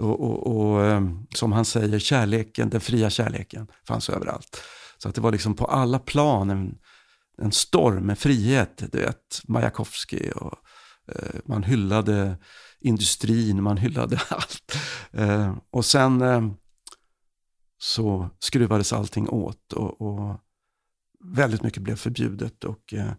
Och, 0.00 0.20
och, 0.20 0.46
och 0.46 0.84
eh, 0.84 1.02
som 1.34 1.52
han 1.52 1.64
säger, 1.64 1.98
kärleken, 1.98 2.70
den 2.70 2.80
fria 2.80 3.10
kärleken 3.10 3.66
fanns 3.88 4.10
överallt. 4.10 4.62
Så 4.98 5.08
att 5.08 5.14
det 5.14 5.20
var 5.20 5.32
liksom 5.32 5.54
på 5.54 5.64
alla 5.64 5.98
plan 5.98 6.74
en, 7.40 7.52
storm, 7.52 8.06
med 8.06 8.18
frihet. 8.18 8.82
Du 8.92 8.98
vet, 8.98 9.40
Majakovskij 9.48 10.30
och 10.30 10.58
eh, 11.08 11.40
man 11.44 11.62
hyllade 11.62 12.36
industrin, 12.80 13.62
man 13.62 13.76
hyllade 13.76 14.20
allt. 14.28 14.76
Eh, 15.12 15.56
och 15.70 15.84
sen 15.84 16.22
eh, 16.22 16.50
så 17.78 18.30
skruvades 18.38 18.92
allting 18.92 19.28
åt 19.28 19.72
och, 19.72 20.00
och 20.00 20.40
väldigt 21.24 21.62
mycket 21.62 21.82
blev 21.82 21.96
förbjudet 21.96 22.64
och 22.64 22.94
eh, 22.94 23.12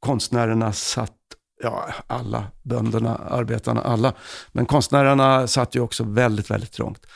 konstnärerna 0.00 0.72
satt, 0.72 1.18
ja 1.62 1.88
alla, 2.06 2.46
bönderna, 2.62 3.16
arbetarna, 3.16 3.80
alla, 3.80 4.14
men 4.52 4.66
konstnärerna 4.66 5.46
satt 5.46 5.74
ju 5.74 5.80
också 5.80 6.04
väldigt, 6.04 6.50
väldigt 6.50 6.72
trångt. 6.72 7.06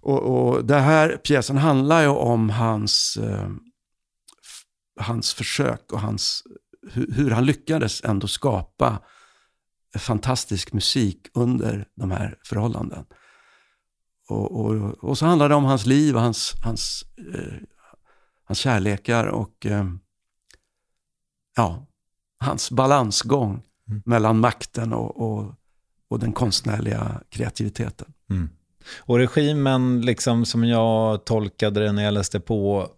Och, 0.00 0.22
och 0.22 0.64
det 0.64 0.78
här 0.78 1.16
pjäsen 1.16 1.56
handlar 1.56 2.02
ju 2.02 2.08
om 2.08 2.50
hans, 2.50 3.16
eh, 3.16 3.48
hans 4.98 5.34
försök 5.34 5.92
och 5.92 6.00
hans, 6.00 6.42
hur, 6.92 7.12
hur 7.12 7.30
han 7.30 7.46
lyckades 7.46 8.04
ändå 8.04 8.26
skapa 8.26 8.98
fantastisk 9.98 10.72
musik 10.72 11.26
under 11.34 11.88
de 11.94 12.10
här 12.10 12.38
förhållanden. 12.44 13.04
Och, 14.28 14.60
och, 14.60 15.04
och 15.04 15.18
så 15.18 15.26
handlar 15.26 15.48
det 15.48 15.54
om 15.54 15.64
hans 15.64 15.86
liv 15.86 16.16
och 16.16 16.22
hans, 16.22 16.52
hans, 16.64 17.04
eh, 17.34 17.54
hans 18.44 18.58
kärlekar 18.58 19.26
och 19.26 19.66
eh, 19.66 19.86
ja, 21.56 21.86
hans 22.38 22.70
balansgång 22.70 23.62
mellan 24.04 24.40
makten 24.40 24.92
och, 24.92 25.20
och, 25.20 25.54
och 26.08 26.18
den 26.18 26.32
konstnärliga 26.32 27.22
kreativiteten. 27.28 28.12
Mm. 28.30 28.48
Och 28.98 29.18
regimen, 29.18 30.00
liksom, 30.00 30.46
som 30.46 30.64
jag 30.64 31.24
tolkade 31.24 31.80
det 31.80 31.92
när 31.92 32.04
jag 32.04 32.14
läste 32.14 32.40
på, 32.40 32.88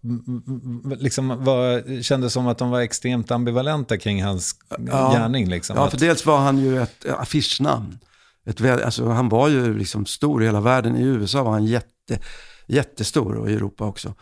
liksom, 0.99 1.43
var, 1.43 2.01
kändes 2.01 2.33
som 2.33 2.47
att 2.47 2.57
de 2.57 2.69
var 2.69 2.81
extremt 2.81 3.31
ambivalenta 3.31 3.97
kring 3.97 4.23
hans 4.23 4.55
Ja. 4.87 5.11
gärning. 5.13 5.49
Liksom. 5.49 5.77
Ja, 5.77 5.89
för 5.89 5.97
dels 5.97 6.25
var 6.25 6.37
han 6.37 6.57
ju 6.57 6.81
ett 6.81 7.05
affischnamn. 7.09 7.99
Ett, 8.45 8.61
alltså, 8.61 9.07
han 9.07 9.29
var 9.29 9.47
ju 9.47 9.77
liksom 9.77 10.05
stor 10.05 10.43
i 10.43 10.45
hela 10.45 10.61
världen. 10.61 10.95
I 10.97 11.03
USA 11.03 11.43
var 11.43 11.51
han 11.51 11.65
jätte, 11.65 12.19
jättestor 12.67 13.35
och 13.35 13.49
i 13.49 13.53
Europa 13.53 13.85
också. 13.85 14.13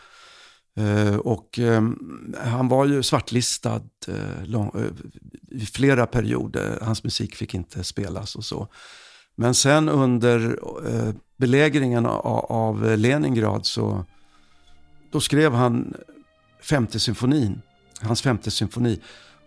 Eh, 0.77 1.15
och 1.15 1.59
eh, 1.59 1.83
han 2.43 2.67
var 2.67 2.85
ju 2.85 3.03
svartlistad 3.03 3.81
eh, 4.07 4.43
lång, 4.45 4.71
eh, 4.75 5.61
i 5.61 5.65
flera 5.65 6.05
perioder. 6.05 6.79
Hans 6.81 7.03
musik 7.03 7.35
fick 7.35 7.53
inte 7.53 7.83
spelas 7.83 8.35
och 8.35 8.43
så. 8.45 8.67
Men 9.39 9.53
sen 9.53 9.89
under 9.89 10.59
eh, 10.87 11.13
belägringen 11.37 12.05
av, 12.05 12.45
av 12.51 12.97
Leningrad 12.97 13.65
så 13.65 14.05
då 15.11 15.19
skrev 15.19 15.53
han 15.53 15.93
femte 16.61 16.99
symfonin 16.99 17.61
hans 18.01 18.21
femte 18.21 18.51
symfoni. 18.51 18.99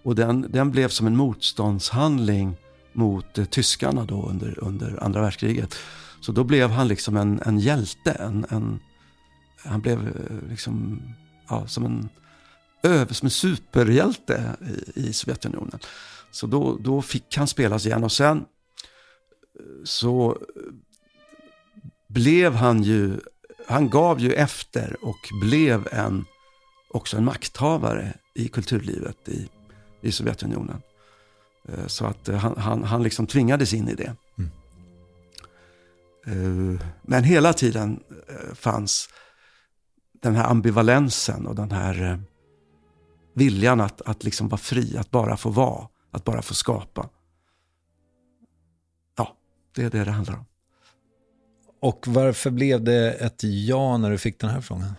Och 0.03 0.15
den, 0.15 0.47
den 0.51 0.71
blev 0.71 0.89
som 0.89 1.07
en 1.07 1.17
motståndshandling 1.17 2.57
mot 2.93 3.39
eh, 3.39 3.45
tyskarna 3.45 4.05
då 4.05 4.27
under, 4.29 4.65
under 4.65 5.05
andra 5.05 5.21
världskriget. 5.21 5.75
Så 6.21 6.33
då 6.33 6.45
blev 6.45 6.71
han 6.71 6.89
liksom 6.89 7.17
en, 7.17 7.41
en 7.47 7.59
hjälte. 7.59 8.11
En, 8.11 8.47
en, 8.49 8.81
han 9.65 9.81
blev 9.81 10.07
eh, 10.07 10.49
liksom 10.51 11.03
ja, 11.49 11.67
som, 11.67 11.85
en, 11.85 12.09
över, 12.83 13.15
som 13.15 13.27
en 13.27 13.31
superhjälte 13.31 14.57
i, 14.95 15.01
i 15.01 15.13
Sovjetunionen. 15.13 15.79
Så 16.31 16.47
då, 16.47 16.79
då 16.81 17.03
fick 17.03 17.37
han 17.37 17.47
spelas 17.47 17.87
igen 17.87 18.05
och 18.05 18.13
sen 18.13 18.45
så 19.85 20.39
blev 22.09 22.55
han 22.55 22.83
ju, 22.83 23.21
han 23.67 23.91
gav 23.91 24.21
ju 24.21 24.33
efter 24.33 24.97
och 25.03 25.29
blev 25.41 25.89
en, 25.93 26.25
också 26.91 27.17
en 27.17 27.25
makthavare 27.25 28.15
i 28.35 28.49
kulturlivet 28.49 29.29
i, 29.29 29.49
i 30.01 30.13
Sovjetunionen. 30.13 30.83
Eh, 31.69 31.87
så 31.87 32.07
att 32.07 32.29
eh, 32.29 32.37
han, 32.37 32.57
han, 32.57 32.85
han 32.85 33.03
liksom 33.03 33.27
tvingades 33.27 33.75
in 33.75 33.89
i 33.89 33.95
det. 33.95 34.17
Mm. 34.39 34.51
Men 37.03 37.25
hela 37.25 37.53
tiden 37.53 38.01
fanns 38.55 39.09
den 40.23 40.35
här 40.35 40.45
ambivalensen 40.45 41.47
och 41.47 41.55
den 41.55 41.71
här 41.71 42.23
viljan 43.35 43.81
att, 43.81 44.03
att 44.03 44.25
liksom 44.25 44.49
vara 44.49 44.59
fri, 44.59 44.97
att 44.97 45.11
bara 45.11 45.37
få 45.37 45.51
vara, 45.51 45.89
att 46.11 46.25
bara 46.25 46.43
få 46.43 46.55
skapa. 46.55 47.09
Det 49.75 49.83
är 49.83 49.91
det 49.91 50.05
det 50.05 50.11
handlar 50.11 50.35
om. 50.35 50.45
Och 51.81 52.05
varför 52.07 52.51
blev 52.51 52.85
det 52.85 53.13
ett 53.13 53.41
ja 53.43 53.97
när 53.97 54.11
du 54.11 54.19
fick 54.19 54.41
den 54.41 54.51
här 54.51 54.61
frågan? 54.61 54.95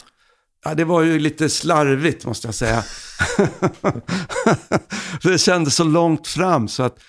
Ja, 0.65 0.75
det 0.75 0.85
var 0.85 1.01
ju 1.01 1.19
lite 1.19 1.49
slarvigt 1.49 2.25
måste 2.25 2.47
jag 2.47 2.55
säga. 2.55 2.83
det 5.23 5.37
kändes 5.37 5.75
så 5.75 5.83
långt 5.83 6.27
fram 6.27 6.67
så 6.67 6.83
att 6.83 6.99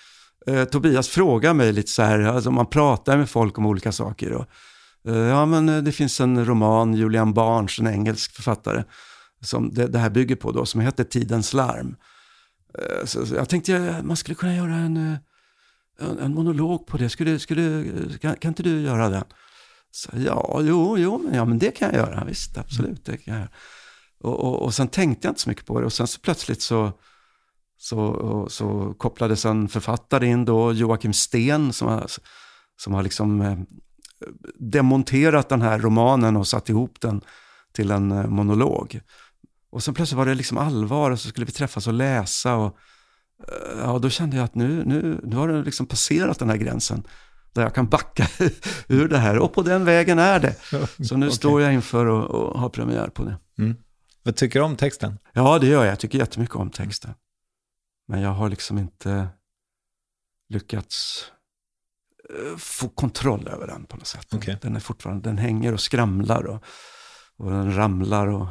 eh, 0.47 0.63
Tobias 0.65 1.07
frågade 1.07 1.53
mig 1.53 1.73
lite 1.73 1.91
så 1.91 2.03
här, 2.03 2.19
alltså 2.19 2.51
man 2.51 2.65
pratar 2.65 3.17
med 3.17 3.29
folk 3.29 3.57
om 3.57 3.65
olika 3.65 3.91
saker. 3.91 4.31
Och, 4.31 4.47
eh, 5.07 5.15
ja, 5.15 5.45
men 5.45 5.69
eh, 5.69 5.83
det 5.83 5.91
finns 5.91 6.21
en 6.21 6.45
roman, 6.45 6.93
Julian 6.93 7.33
Barnes, 7.33 7.79
en 7.79 7.87
engelsk 7.87 8.35
författare, 8.35 8.83
som 9.41 9.73
det, 9.73 9.87
det 9.87 9.99
här 9.99 10.09
bygger 10.09 10.35
på 10.35 10.51
då, 10.51 10.65
som 10.65 10.81
heter 10.81 11.03
Tidens 11.03 11.53
larm. 11.53 11.95
Eh, 12.79 13.05
så, 13.05 13.25
så 13.25 13.35
jag 13.35 13.49
tänkte 13.49 14.01
man 14.03 14.17
skulle 14.17 14.35
kunna 14.35 14.55
göra 14.55 14.75
en, 14.75 15.11
eh, 15.11 15.17
en, 15.99 16.19
en 16.19 16.33
monolog 16.33 16.87
på 16.87 16.97
det. 16.97 17.09
Skulle, 17.09 17.39
skulle, 17.39 17.85
kan, 18.21 18.35
kan 18.35 18.49
inte 18.49 18.63
du 18.63 18.81
göra 18.81 19.09
den? 19.09 19.23
Så, 19.91 20.09
ja, 20.13 20.61
jo, 20.61 20.97
jo, 20.97 21.17
men, 21.17 21.33
ja, 21.33 21.45
men 21.45 21.59
det 21.59 21.71
kan 21.71 21.87
jag 21.87 21.97
göra. 21.97 22.25
Visst, 22.25 22.57
absolut. 22.57 23.05
Det 23.05 23.17
kan 23.17 23.33
jag 23.33 23.41
göra. 23.41 23.51
Och, 24.19 24.39
och, 24.39 24.61
och 24.61 24.73
sen 24.73 24.87
tänkte 24.87 25.27
jag 25.27 25.31
inte 25.31 25.41
så 25.41 25.49
mycket 25.49 25.65
på 25.65 25.79
det. 25.79 25.85
Och 25.85 25.93
sen 25.93 26.07
så 26.07 26.19
plötsligt 26.19 26.61
så, 26.61 26.91
så, 27.77 28.47
så 28.49 28.93
kopplades 28.97 29.45
en 29.45 29.67
författare 29.67 30.27
in 30.27 30.45
då, 30.45 30.73
Joakim 30.73 31.13
Sten, 31.13 31.73
som 31.73 31.87
har, 31.87 32.07
som 32.77 32.93
har 32.93 33.03
liksom 33.03 33.41
eh, 33.41 33.57
demonterat 34.55 35.49
den 35.49 35.61
här 35.61 35.79
romanen 35.79 36.37
och 36.37 36.47
satt 36.47 36.69
ihop 36.69 37.01
den 37.01 37.21
till 37.73 37.91
en 37.91 38.11
eh, 38.11 38.27
monolog. 38.27 38.99
Och 39.69 39.83
sen 39.83 39.93
plötsligt 39.93 40.17
var 40.17 40.25
det 40.25 40.35
liksom 40.35 40.57
allvar 40.57 41.11
och 41.11 41.19
så 41.19 41.29
skulle 41.29 41.45
vi 41.45 41.51
träffas 41.51 41.87
och 41.87 41.93
läsa. 41.93 42.55
Och, 42.55 42.77
ja, 43.77 43.99
då 43.99 44.09
kände 44.09 44.37
jag 44.37 44.43
att 44.43 44.55
nu, 44.55 44.83
nu, 44.85 45.19
nu 45.23 45.35
har 45.35 45.47
det 45.47 45.63
liksom 45.63 45.85
passerat 45.85 46.39
den 46.39 46.49
här 46.49 46.57
gränsen 46.57 47.07
där 47.53 47.61
jag 47.61 47.75
kan 47.75 47.87
backa 47.87 48.27
ur 48.87 49.07
det 49.07 49.17
här. 49.17 49.39
Och 49.39 49.53
på 49.53 49.61
den 49.61 49.85
vägen 49.85 50.19
är 50.19 50.39
det. 50.39 50.55
Så 51.05 51.17
nu 51.17 51.25
okay. 51.27 51.35
står 51.35 51.61
jag 51.61 51.73
inför 51.73 52.05
att 52.05 52.57
ha 52.57 52.69
premiär 52.69 53.07
på 53.07 53.23
det. 53.23 53.37
Mm. 53.57 53.75
Vad 54.23 54.35
tycker 54.35 54.59
du 54.59 54.65
om 54.65 54.75
texten? 54.75 55.19
Ja, 55.33 55.59
det 55.59 55.67
gör 55.67 55.83
jag. 55.83 55.91
Jag 55.91 55.99
tycker 55.99 56.17
jättemycket 56.19 56.55
om 56.55 56.69
texten. 56.69 57.13
Men 58.07 58.21
jag 58.21 58.29
har 58.29 58.49
liksom 58.49 58.77
inte 58.77 59.27
lyckats 60.49 61.25
eh, 62.29 62.57
få 62.57 62.89
kontroll 62.89 63.47
över 63.47 63.67
den 63.67 63.85
på 63.85 63.97
något 63.97 64.07
sätt. 64.07 64.33
Okay. 64.33 64.55
Den 64.61 64.75
är 64.75 64.79
fortfarande, 64.79 65.29
den 65.29 65.37
hänger 65.37 65.73
och 65.73 65.79
skramlar 65.79 66.43
och, 66.43 66.63
och 67.37 67.51
den 67.51 67.75
ramlar 67.75 68.27
och 68.27 68.47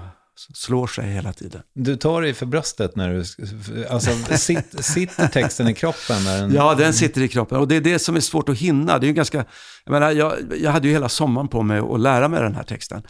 slår 0.54 0.86
sig 0.86 1.10
hela 1.10 1.32
tiden. 1.32 1.62
Du 1.74 1.96
tar 1.96 2.22
dig 2.22 2.34
för 2.34 2.46
bröstet 2.46 2.96
när 2.96 3.08
du, 3.08 3.86
alltså 3.86 4.10
sitt, 4.36 4.84
sitter 4.84 5.28
texten 5.28 5.68
i 5.68 5.74
kroppen? 5.74 6.24
När 6.24 6.40
den... 6.40 6.54
Ja, 6.54 6.74
den 6.74 6.92
sitter 6.92 7.22
i 7.22 7.28
kroppen 7.28 7.58
och 7.58 7.68
det 7.68 7.76
är 7.76 7.80
det 7.80 7.98
som 7.98 8.16
är 8.16 8.20
svårt 8.20 8.48
att 8.48 8.58
hinna. 8.58 8.98
Det 8.98 9.06
är 9.06 9.08
ju 9.08 9.14
ganska, 9.14 9.44
jag 9.84 9.92
menar, 9.92 10.10
jag, 10.10 10.34
jag 10.60 10.70
hade 10.70 10.88
ju 10.88 10.92
hela 10.92 11.08
sommaren 11.08 11.48
på 11.48 11.62
mig 11.62 11.78
att 11.78 12.00
lära 12.00 12.28
mig 12.28 12.40
den 12.40 12.54
här 12.54 12.64
texten. 12.64 13.02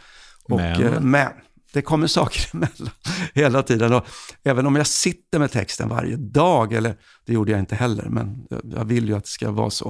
Och, 0.43 0.57
men. 0.57 0.83
Eh, 0.83 1.01
men 1.01 1.31
det 1.73 1.81
kommer 1.81 2.07
saker 2.07 2.49
emellan 2.53 2.89
hela 3.33 3.63
tiden. 3.63 3.93
Och 3.93 4.05
även 4.43 4.67
om 4.67 4.75
jag 4.75 4.87
sitter 4.87 5.39
med 5.39 5.51
texten 5.51 5.89
varje 5.89 6.15
dag, 6.15 6.73
eller 6.73 6.95
det 7.25 7.33
gjorde 7.33 7.51
jag 7.51 7.59
inte 7.59 7.75
heller, 7.75 8.05
men 8.09 8.47
jag 8.63 8.85
vill 8.85 9.07
ju 9.07 9.15
att 9.15 9.23
det 9.23 9.29
ska 9.29 9.51
vara 9.51 9.69
så. 9.69 9.87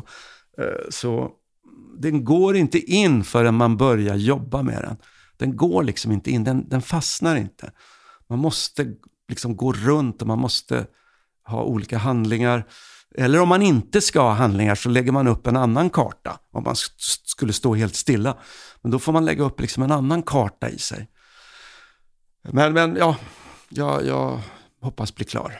Eh, 0.61 0.89
så 0.89 1.31
den 1.99 2.23
går 2.23 2.55
inte 2.55 2.79
in 2.79 3.23
förrän 3.23 3.55
man 3.55 3.77
börjar 3.77 4.15
jobba 4.15 4.61
med 4.63 4.81
den. 4.81 4.97
Den 5.37 5.57
går 5.57 5.83
liksom 5.83 6.11
inte 6.11 6.31
in, 6.31 6.43
den, 6.43 6.69
den 6.69 6.81
fastnar 6.81 7.35
inte. 7.35 7.71
Man 8.27 8.39
måste 8.39 8.93
liksom 9.29 9.55
gå 9.55 9.73
runt 9.73 10.21
och 10.21 10.27
man 10.27 10.39
måste 10.39 10.87
ha 11.47 11.63
olika 11.63 11.97
handlingar. 11.97 12.65
Eller 13.15 13.41
om 13.41 13.49
man 13.49 13.61
inte 13.61 14.01
ska 14.01 14.21
ha 14.21 14.33
handlingar 14.33 14.75
så 14.75 14.89
lägger 14.89 15.11
man 15.11 15.27
upp 15.27 15.47
en 15.47 15.57
annan 15.57 15.89
karta. 15.89 16.39
Om 16.51 16.63
man 16.63 16.75
skulle 17.25 17.53
stå 17.53 17.75
helt 17.75 17.95
stilla. 17.95 18.37
Men 18.81 18.91
då 18.91 18.99
får 18.99 19.13
man 19.13 19.25
lägga 19.25 19.43
upp 19.43 19.61
liksom 19.61 19.83
en 19.83 19.91
annan 19.91 20.23
karta 20.23 20.69
i 20.69 20.77
sig. 20.77 21.07
Men, 22.41 22.73
men 22.73 22.95
ja, 22.95 23.15
jag, 23.69 24.05
jag 24.05 24.39
hoppas 24.81 25.15
bli 25.15 25.25
klar. 25.25 25.59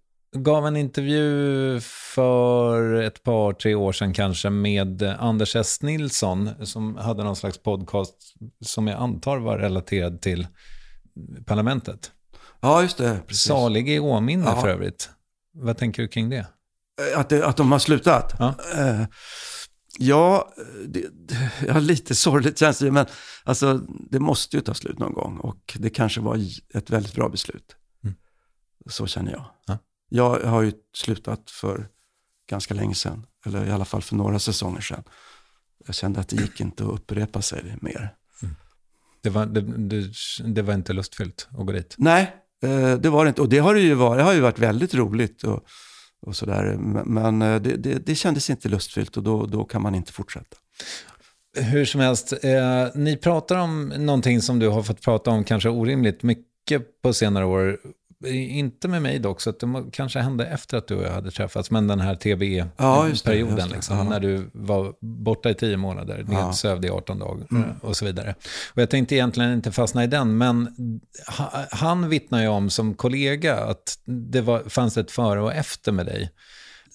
gav 0.35 0.67
en 0.67 0.77
intervju 0.77 1.79
för 1.81 3.01
ett 3.01 3.23
par, 3.23 3.53
tre 3.53 3.75
år 3.75 3.91
sedan 3.91 4.13
kanske 4.13 4.49
med 4.49 5.03
Anders 5.03 5.55
S. 5.55 5.81
Nilsson 5.81 6.49
som 6.65 6.95
hade 6.95 7.23
någon 7.23 7.35
slags 7.35 7.57
podcast 7.57 8.15
som 8.65 8.87
jag 8.87 8.99
antar 8.99 9.37
var 9.37 9.57
relaterad 9.57 10.21
till 10.21 10.47
parlamentet. 11.45 12.11
Ja, 12.59 12.81
just 12.81 12.97
det. 12.97 13.19
Precis. 13.27 13.43
Salig 13.43 13.89
i 13.89 13.99
åminne 13.99 14.45
Ja. 14.45 14.61
för 14.61 14.67
övrigt. 14.67 15.09
Vad 15.53 15.77
tänker 15.77 16.01
du 16.01 16.07
kring 16.07 16.29
det? 16.29 16.47
Att, 17.15 17.29
det, 17.29 17.45
att 17.45 17.57
de 17.57 17.71
har 17.71 17.79
slutat? 17.79 18.33
Ja. 18.39 18.55
Eh, 18.77 19.01
ja, 19.99 20.53
det, 20.87 21.05
det, 21.27 21.51
ja, 21.67 21.79
lite 21.79 22.15
sorgligt 22.15 22.59
känns 22.59 22.79
det 22.79 22.91
men 22.91 23.05
alltså, 23.43 23.77
det 24.09 24.19
måste 24.19 24.57
ju 24.57 24.61
ta 24.61 24.73
slut 24.73 24.99
någon 24.99 25.13
gång 25.13 25.37
och 25.37 25.77
det 25.79 25.89
kanske 25.89 26.21
var 26.21 26.39
ett 26.73 26.89
väldigt 26.89 27.15
bra 27.15 27.29
beslut. 27.29 27.75
Mm. 28.03 28.15
Så 28.89 29.07
känner 29.07 29.31
jag. 29.31 29.45
Ja. 29.65 29.77
Jag 30.13 30.39
har 30.39 30.61
ju 30.61 30.71
slutat 30.93 31.51
för 31.51 31.87
ganska 32.49 32.73
länge 32.73 32.95
sedan, 32.95 33.25
eller 33.45 33.65
i 33.65 33.71
alla 33.71 33.85
fall 33.85 34.01
för 34.01 34.15
några 34.15 34.39
säsonger 34.39 34.81
sedan. 34.81 35.03
Jag 35.85 35.95
kände 35.95 36.19
att 36.19 36.29
det 36.29 36.35
gick 36.35 36.61
inte 36.61 36.83
att 36.83 36.89
upprepa 36.89 37.41
sig 37.41 37.75
mer. 37.81 38.15
Det 39.21 39.29
var, 39.29 39.45
det, 39.45 39.61
det, 39.61 40.11
det 40.45 40.61
var 40.61 40.73
inte 40.73 40.93
lustfyllt 40.93 41.47
att 41.51 41.65
gå 41.65 41.71
dit. 41.71 41.95
Nej, 41.97 42.35
eh, 42.63 42.93
det 42.93 43.09
var 43.09 43.25
det 43.25 43.29
inte. 43.29 43.41
Och 43.41 43.49
det 43.49 43.57
har 43.57 43.73
det 43.73 43.81
ju 43.81 43.93
varit. 43.93 44.17
Det 44.19 44.23
har 44.23 44.33
ju 44.33 44.39
varit 44.39 44.59
väldigt 44.59 44.93
roligt 44.93 45.43
och, 45.43 45.65
och 46.21 46.35
sådär. 46.35 46.77
Men 47.05 47.41
eh, 47.41 47.61
det, 47.61 47.75
det, 47.75 48.05
det 48.05 48.15
kändes 48.15 48.49
inte 48.49 48.69
lustfyllt 48.69 49.17
och 49.17 49.23
då, 49.23 49.45
då 49.45 49.63
kan 49.65 49.81
man 49.81 49.95
inte 49.95 50.11
fortsätta. 50.11 50.57
Hur 51.57 51.85
som 51.85 52.01
helst, 52.01 52.33
eh, 52.43 52.87
ni 52.95 53.17
pratar 53.17 53.55
om 53.55 53.87
någonting 53.87 54.41
som 54.41 54.59
du 54.59 54.67
har 54.67 54.83
fått 54.83 55.01
prata 55.01 55.31
om 55.31 55.43
kanske 55.43 55.69
orimligt 55.69 56.23
mycket 56.23 57.01
på 57.01 57.13
senare 57.13 57.45
år. 57.45 57.79
Inte 58.29 58.87
med 58.87 59.01
mig 59.01 59.19
dock, 59.19 59.41
så 59.41 59.49
att 59.49 59.59
det 59.59 59.67
må- 59.67 59.89
kanske 59.91 60.19
hände 60.19 60.45
efter 60.45 60.77
att 60.77 60.87
du 60.87 60.95
och 60.95 61.03
jag 61.03 61.11
hade 61.11 61.31
träffats, 61.31 61.71
men 61.71 61.87
den 61.87 61.99
här 61.99 62.17
Ja, 62.77 63.07
just 63.07 63.25
det. 63.25 63.65
liksom, 63.73 63.97
Ja. 63.97 64.03
när 64.03 64.19
du 64.19 64.49
var 64.53 64.93
borta 65.23 65.49
i 65.49 65.53
tio 65.53 65.77
månader, 65.77 66.25
Ja. 66.31 66.45
nedsövd 66.47 66.85
i 66.85 66.89
18 66.89 67.19
dagar 67.19 67.47
Mm. 67.51 67.69
och 67.81 67.97
så 67.97 68.05
vidare. 68.05 68.35
Och 68.73 68.81
jag 68.81 68.89
tänkte 68.89 69.15
egentligen 69.15 69.53
inte 69.53 69.71
fastna 69.71 70.03
i 70.03 70.07
den, 70.07 70.37
men 70.37 70.67
ha- 71.37 71.65
han 71.71 72.09
vittnar 72.09 72.41
ju 72.41 72.47
om 72.47 72.69
som 72.69 72.93
kollega 72.93 73.57
att 73.63 73.99
det 74.05 74.41
var, 74.41 74.63
fanns 74.69 74.97
ett 74.97 75.11
före 75.11 75.41
och 75.41 75.53
efter 75.53 75.91
med 75.91 76.05
dig. 76.05 76.31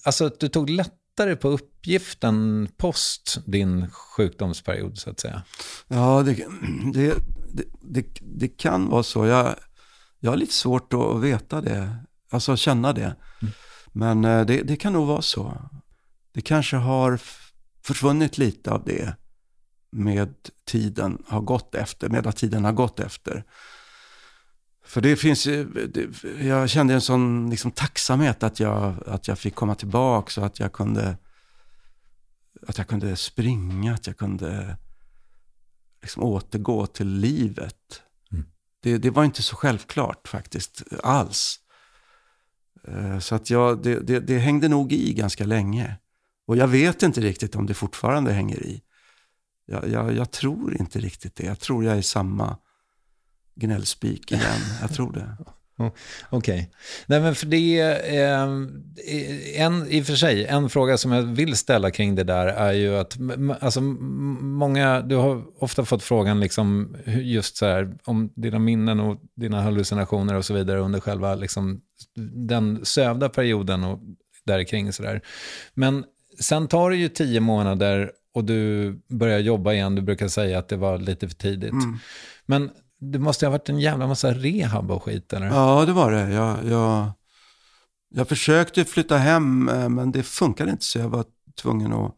Alltså 0.05 0.27
att 0.27 0.41
du 0.41 0.49
tog 0.49 0.71
lättare 0.71 1.37
på 1.37 1.49
uppgiften 1.49 2.69
post 2.77 3.39
din 3.47 3.91
sjukdomsperiod, 3.91 4.99
så 4.99 5.11
att 5.11 5.21
säga. 5.21 5.43
Ja, 5.89 6.23
det, 6.27 6.33
det, 6.95 7.15
det, 7.53 7.65
det, 7.83 8.07
det 8.21 8.49
kan 8.49 8.89
vara 8.91 9.03
så. 9.03 9.27
Jag, 9.27 9.55
jag 10.27 10.33
har 10.33 10.37
lite 10.37 10.53
svårt 10.55 10.93
att 10.93 11.21
veta 11.21 11.61
det, 11.61 11.97
alltså 12.31 12.57
känna 12.57 12.93
det. 12.93 13.17
Men 13.93 14.25
eh, 14.25 14.47
det, 14.47 14.63
det 14.63 14.77
kan 14.77 14.93
nog 14.93 15.07
vara 15.07 15.23
så. 15.23 15.59
Det 16.33 16.41
kanske 16.41 16.77
har 16.77 17.21
försvunnit 17.83 18.39
lite 18.39 18.71
av 18.71 18.85
det 18.85 19.17
med 19.91 20.35
tiden 20.65 21.23
har 21.27 21.41
gått 21.41 21.75
efter, 21.75 22.09
med 22.09 22.27
att 22.27 22.37
tiden 22.37 22.65
har 22.65 22.73
gått 22.73 23.01
efter. 23.01 23.45
För 24.85 25.01
det 25.01 25.17
finns 25.17 25.45
det, 25.45 26.07
jag 26.41 26.71
kände 26.71 26.95
en 26.95 27.01
sån 27.01 27.51
liksom 27.51 27.71
tacksamhet 27.71 28.43
att 28.43 28.61
jag, 28.61 28.95
att 29.07 29.29
jag 29.29 29.39
fick 29.39 29.55
komma 29.55 29.75
tillbaka 29.75 30.31
så 30.31 30.45
att 30.45 30.61
jag 30.61 30.73
kunde, 30.73 31.17
att 32.67 32.79
jag 32.79 32.89
kunde 32.89 33.17
springa, 33.17 33.95
att 33.95 34.07
jag 34.07 34.17
kunde 34.17 34.77
liksom 36.03 36.23
återgå 36.23 36.87
till 36.87 37.09
livet. 37.09 38.03
Det, 38.87 38.99
det 38.99 39.11
var 39.11 39.25
inte 39.25 39.43
så 39.43 39.57
självklart 39.57 40.29
faktiskt, 40.29 40.83
alls. 41.03 41.61
Eh, 42.89 43.19
så 43.19 43.35
att 43.35 43.51
jag, 43.51 43.83
det, 43.83 44.01
det, 44.01 44.21
det 44.21 44.39
hängde 44.39 44.69
nog 44.69 44.93
i 44.93 45.15
ganska 45.15 45.45
länge. 45.45 45.97
Och 46.47 46.57
jag 46.57 46.69
vet 46.69 47.03
inte 47.03 47.21
riktigt 47.21 47.57
om 47.57 47.67
det 47.67 47.75
fortfarande 47.75 48.33
hänger 48.33 48.63
i. 48.63 48.83
Jag, 49.67 49.89
jag, 49.89 50.13
jag 50.13 50.31
tror 50.31 50.81
inte 50.81 51.01
riktigt 51.01 51.37
det. 51.37 51.45
Jag 51.47 51.61
tror 51.61 51.85
jag 51.85 51.99
är 51.99 52.03
samma 52.03 52.59
gnällspik 53.55 54.33
igen. 54.33 54.61
Jag 54.81 54.95
tror 54.95 55.13
det. 55.13 55.37
Okej. 56.31 56.71
Nej, 57.07 57.21
men 57.21 57.35
för 57.35 57.47
det 57.47 57.79
är 57.79 58.15
eh, 58.15 59.63
en, 59.63 59.87
i 59.89 60.03
och 60.03 60.07
för 60.07 60.15
sig, 60.15 60.47
en 60.47 60.69
fråga 60.71 60.99
som 60.99 61.13
jag 61.13 61.23
vill 61.23 61.57
ställa 61.57 61.91
kring 61.91 62.15
det 62.15 62.25
där 62.25 62.47
är 62.47 62.73
ju 62.73 62.97
att, 62.97 63.17
alltså 63.61 63.81
många, 63.81 65.01
du 65.01 65.17
har 65.17 65.43
ofta 65.59 65.85
fått 65.85 66.03
frågan 66.03 66.41
liksom 66.41 66.97
just 67.07 67.57
så 67.57 67.67
här 67.67 67.97
om 68.05 68.33
dina 68.37 68.59
minnen 68.59 69.01
och 69.01 69.21
dina 69.37 69.63
hallucinationer 69.63 70.35
och 70.35 70.45
så 70.45 70.55
vidare 70.55 70.81
under 70.81 71.01
själva 71.01 71.35
liksom 71.35 71.81
den 72.47 72.85
sövda 72.85 73.29
perioden 73.29 73.85
och 73.85 74.01
där 74.45 74.65
kring 74.65 74.93
så 74.93 75.03
där. 75.03 75.21
Men 75.75 76.05
sen 76.41 76.69
tar 76.69 76.91
det 76.91 76.97
ju 76.97 77.09
tio 77.09 77.41
månader 77.41 78.13
och 78.35 78.45
du 78.45 78.93
börjar 79.09 79.39
jobba 79.39 79.73
igen, 79.73 79.95
du 79.95 80.03
brukar 80.03 80.29
säga 80.29 80.59
att 80.59 80.69
det 80.69 80.77
var 80.77 80.99
lite 80.99 81.29
för 81.29 81.37
tidigt. 81.37 81.73
Mm. 81.73 81.99
Men 82.47 82.71
det 83.01 83.19
måste 83.19 83.47
ha 83.47 83.51
varit 83.51 83.69
en 83.69 83.81
jävla 83.81 84.07
massa 84.07 84.35
rehab 84.35 84.91
och 84.91 85.03
skit, 85.03 85.33
eller? 85.33 85.47
Ja, 85.47 85.85
det 85.85 85.93
var 85.93 86.13
det. 86.13 86.31
Jag, 86.31 86.65
jag, 86.67 87.11
jag 88.09 88.29
försökte 88.29 88.85
flytta 88.85 89.17
hem, 89.17 89.69
eh, 89.69 89.89
men 89.89 90.13
det 90.13 90.23
funkade 90.23 90.71
inte. 90.71 90.85
Så 90.85 90.99
jag 90.99 91.09
var 91.09 91.25
tvungen 91.61 91.93
att, 91.93 92.15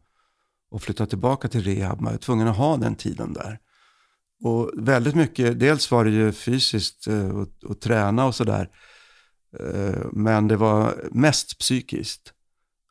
att 0.75 0.83
flytta 0.83 1.07
tillbaka 1.07 1.49
till 1.49 1.63
rehab. 1.63 1.99
Jag 2.03 2.11
var 2.11 2.17
tvungen 2.17 2.49
att 2.49 2.57
ha 2.57 2.77
den 2.77 2.95
tiden 2.95 3.33
där. 3.33 3.59
Och 4.43 4.71
väldigt 4.77 5.15
mycket, 5.15 5.61
dels 5.61 5.91
var 5.91 6.05
det 6.05 6.11
ju 6.11 6.33
fysiskt 6.33 7.07
eh, 7.07 7.29
och, 7.29 7.49
och 7.65 7.81
träna 7.81 8.25
och 8.25 8.35
sådär. 8.35 8.69
Eh, 9.61 10.07
men 10.13 10.49
det 10.49 10.57
var 10.57 10.95
mest 11.13 11.59
psykiskt. 11.59 12.33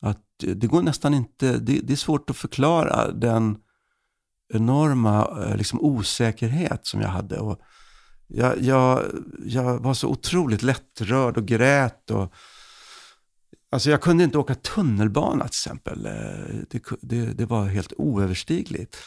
Att 0.02 0.22
det 0.40 0.54
det 0.54 0.68
går 0.68 0.82
nästan 0.82 1.14
inte, 1.14 1.58
det, 1.58 1.80
det 1.84 1.94
är 1.94 1.98
svårt 1.98 2.30
att 2.30 2.38
förklara 2.38 3.12
den 3.12 3.58
enorma 4.54 5.44
eh, 5.46 5.58
liksom, 5.58 5.80
osäkerhet 5.82 6.86
som 6.86 7.02
jag 7.02 7.10
hade. 7.10 7.40
Och 7.40 7.60
jag, 8.28 8.62
jag, 8.62 9.04
jag 9.46 9.80
var 9.80 9.94
så 9.94 10.08
otroligt 10.08 10.62
lättrörd 10.62 11.38
och 11.38 11.46
grät. 11.46 12.12
Och, 12.12 12.34
alltså 13.72 13.90
jag 13.90 14.02
kunde 14.02 14.24
inte 14.24 14.38
åka 14.38 14.56
tunnelbana 14.56 15.44
till 15.44 15.50
exempel. 15.50 16.06
Eh, 16.06 16.56
det, 16.70 16.84
det, 17.02 17.26
det 17.26 17.46
var 17.46 17.66
helt 17.66 17.94
oöverstigligt. 17.98 18.98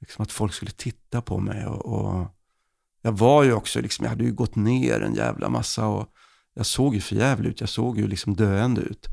Liksom 0.00 0.22
att 0.22 0.32
folk 0.32 0.52
skulle 0.52 0.70
titta 0.70 1.22
på 1.22 1.38
mig. 1.38 1.66
Och, 1.66 1.86
och 1.86 2.26
jag 3.02 3.12
var 3.12 3.42
ju 3.42 3.52
också, 3.52 3.80
liksom, 3.80 4.04
jag 4.04 4.10
hade 4.10 4.24
ju 4.24 4.32
gått 4.32 4.56
ner 4.56 5.00
en 5.00 5.14
jävla 5.14 5.48
massa. 5.48 5.86
Och 5.86 6.08
jag 6.54 6.66
såg 6.66 6.94
ju 6.94 7.00
förjävlig 7.00 7.50
ut. 7.50 7.60
Jag 7.60 7.68
såg 7.68 7.98
ju 7.98 8.06
liksom 8.06 8.36
döende 8.36 8.80
ut. 8.80 9.06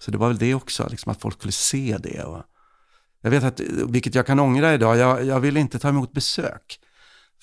Så 0.00 0.10
det 0.10 0.18
var 0.18 0.28
väl 0.28 0.38
det 0.38 0.54
också, 0.54 0.88
liksom 0.90 1.12
att 1.12 1.20
folk 1.20 1.34
skulle 1.34 1.52
se 1.52 1.96
det. 2.02 2.24
Och 2.24 2.42
jag 3.20 3.30
vet 3.30 3.44
att, 3.44 3.60
vilket 3.88 4.14
jag 4.14 4.26
kan 4.26 4.40
ångra 4.40 4.74
idag, 4.74 4.96
jag, 4.96 5.24
jag 5.24 5.40
ville 5.40 5.60
inte 5.60 5.78
ta 5.78 5.88
emot 5.88 6.12
besök. 6.12 6.80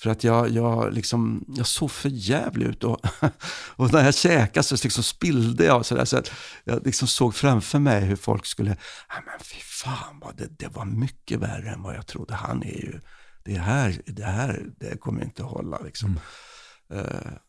För 0.00 0.10
att 0.10 0.24
jag, 0.24 0.48
jag, 0.48 0.92
liksom, 0.92 1.44
jag 1.48 1.66
såg 1.66 1.90
för 1.90 2.08
jävlig 2.08 2.66
ut 2.66 2.84
och, 2.84 3.00
och 3.76 3.92
när 3.92 4.04
jag 4.04 4.14
käkade 4.14 4.64
så 4.64 4.76
liksom 4.82 5.02
spillde 5.02 5.64
jag. 5.64 5.86
Så, 5.86 5.94
där, 5.94 6.04
så 6.04 6.16
att 6.16 6.30
jag 6.64 6.86
liksom 6.86 7.08
såg 7.08 7.34
framför 7.34 7.78
mig 7.78 8.04
hur 8.04 8.16
folk 8.16 8.46
skulle, 8.46 8.70
ah, 9.08 9.20
men 9.26 9.40
fy 9.40 9.60
fan, 9.60 10.20
vad 10.20 10.36
det, 10.36 10.58
det 10.58 10.68
var 10.68 10.84
mycket 10.84 11.40
värre 11.40 11.70
än 11.70 11.82
vad 11.82 11.94
jag 11.94 12.06
trodde. 12.06 12.34
Han 12.34 12.62
är 12.62 12.80
ju, 12.80 13.00
det 13.44 13.58
här, 13.58 14.00
det 14.06 14.24
här 14.24 14.66
det 14.80 15.00
kommer 15.00 15.24
inte 15.24 15.44
att 15.44 15.50
hålla. 15.50 15.78
Liksom. 15.78 16.08
Mm 16.08 16.20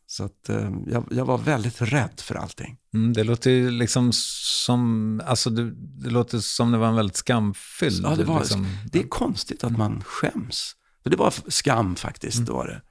så 0.06 0.24
att 0.24 0.50
eh, 0.50 0.72
jag, 0.88 1.08
jag 1.12 1.26
var 1.26 1.38
väldigt 1.38 1.82
rädd 1.82 2.20
för 2.20 2.36
allting. 2.36 2.78
Mm, 2.94 3.14
det 3.14 3.24
låter 3.24 3.52
ju 3.52 3.72
liksom 3.72 4.12
som, 4.14 5.22
alltså 5.26 5.50
det, 5.50 5.72
det 5.76 6.10
låter 6.10 6.40
som 6.40 6.72
det 6.72 6.78
var 6.78 6.88
en 6.88 6.96
väldigt 6.96 7.16
skamfylld. 7.16 8.06
Ja, 8.06 8.16
det, 8.16 8.24
var, 8.24 8.40
liksom. 8.40 8.68
det 8.92 9.00
är 9.00 9.08
konstigt 9.08 9.64
att 9.64 9.78
man 9.78 10.04
skäms. 10.04 10.76
För 11.04 11.10
det 11.10 11.18
var 11.18 11.34
skam 11.48 11.96
faktiskt, 11.96 12.38
Mm. 12.38 12.46
det 12.46 12.52
var 12.52 12.68
det. 12.68 12.82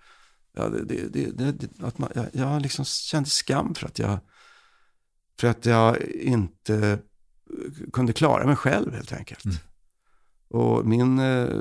ja, 0.53 0.69
det, 0.69 1.09
det, 1.09 1.31
det, 1.39 1.53
det, 1.53 1.87
att 1.87 1.99
man, 1.99 2.11
jag, 2.15 2.27
jag 2.33 2.63
liksom 2.63 2.85
kände 2.85 3.31
skam 3.31 3.75
för 3.75 3.87
att 3.87 3.99
jag, 3.99 4.19
för 5.41 5.49
att 5.49 5.67
jag 5.67 6.03
inte 6.11 6.99
kunde 7.93 8.13
klara 8.13 8.47
mig 8.47 8.57
själv 8.57 8.95
helt 8.95 9.13
enkelt. 9.13 9.45
Mm. 9.45 9.57
Och 10.49 10.87
min 10.87 11.19
eh, 11.19 11.61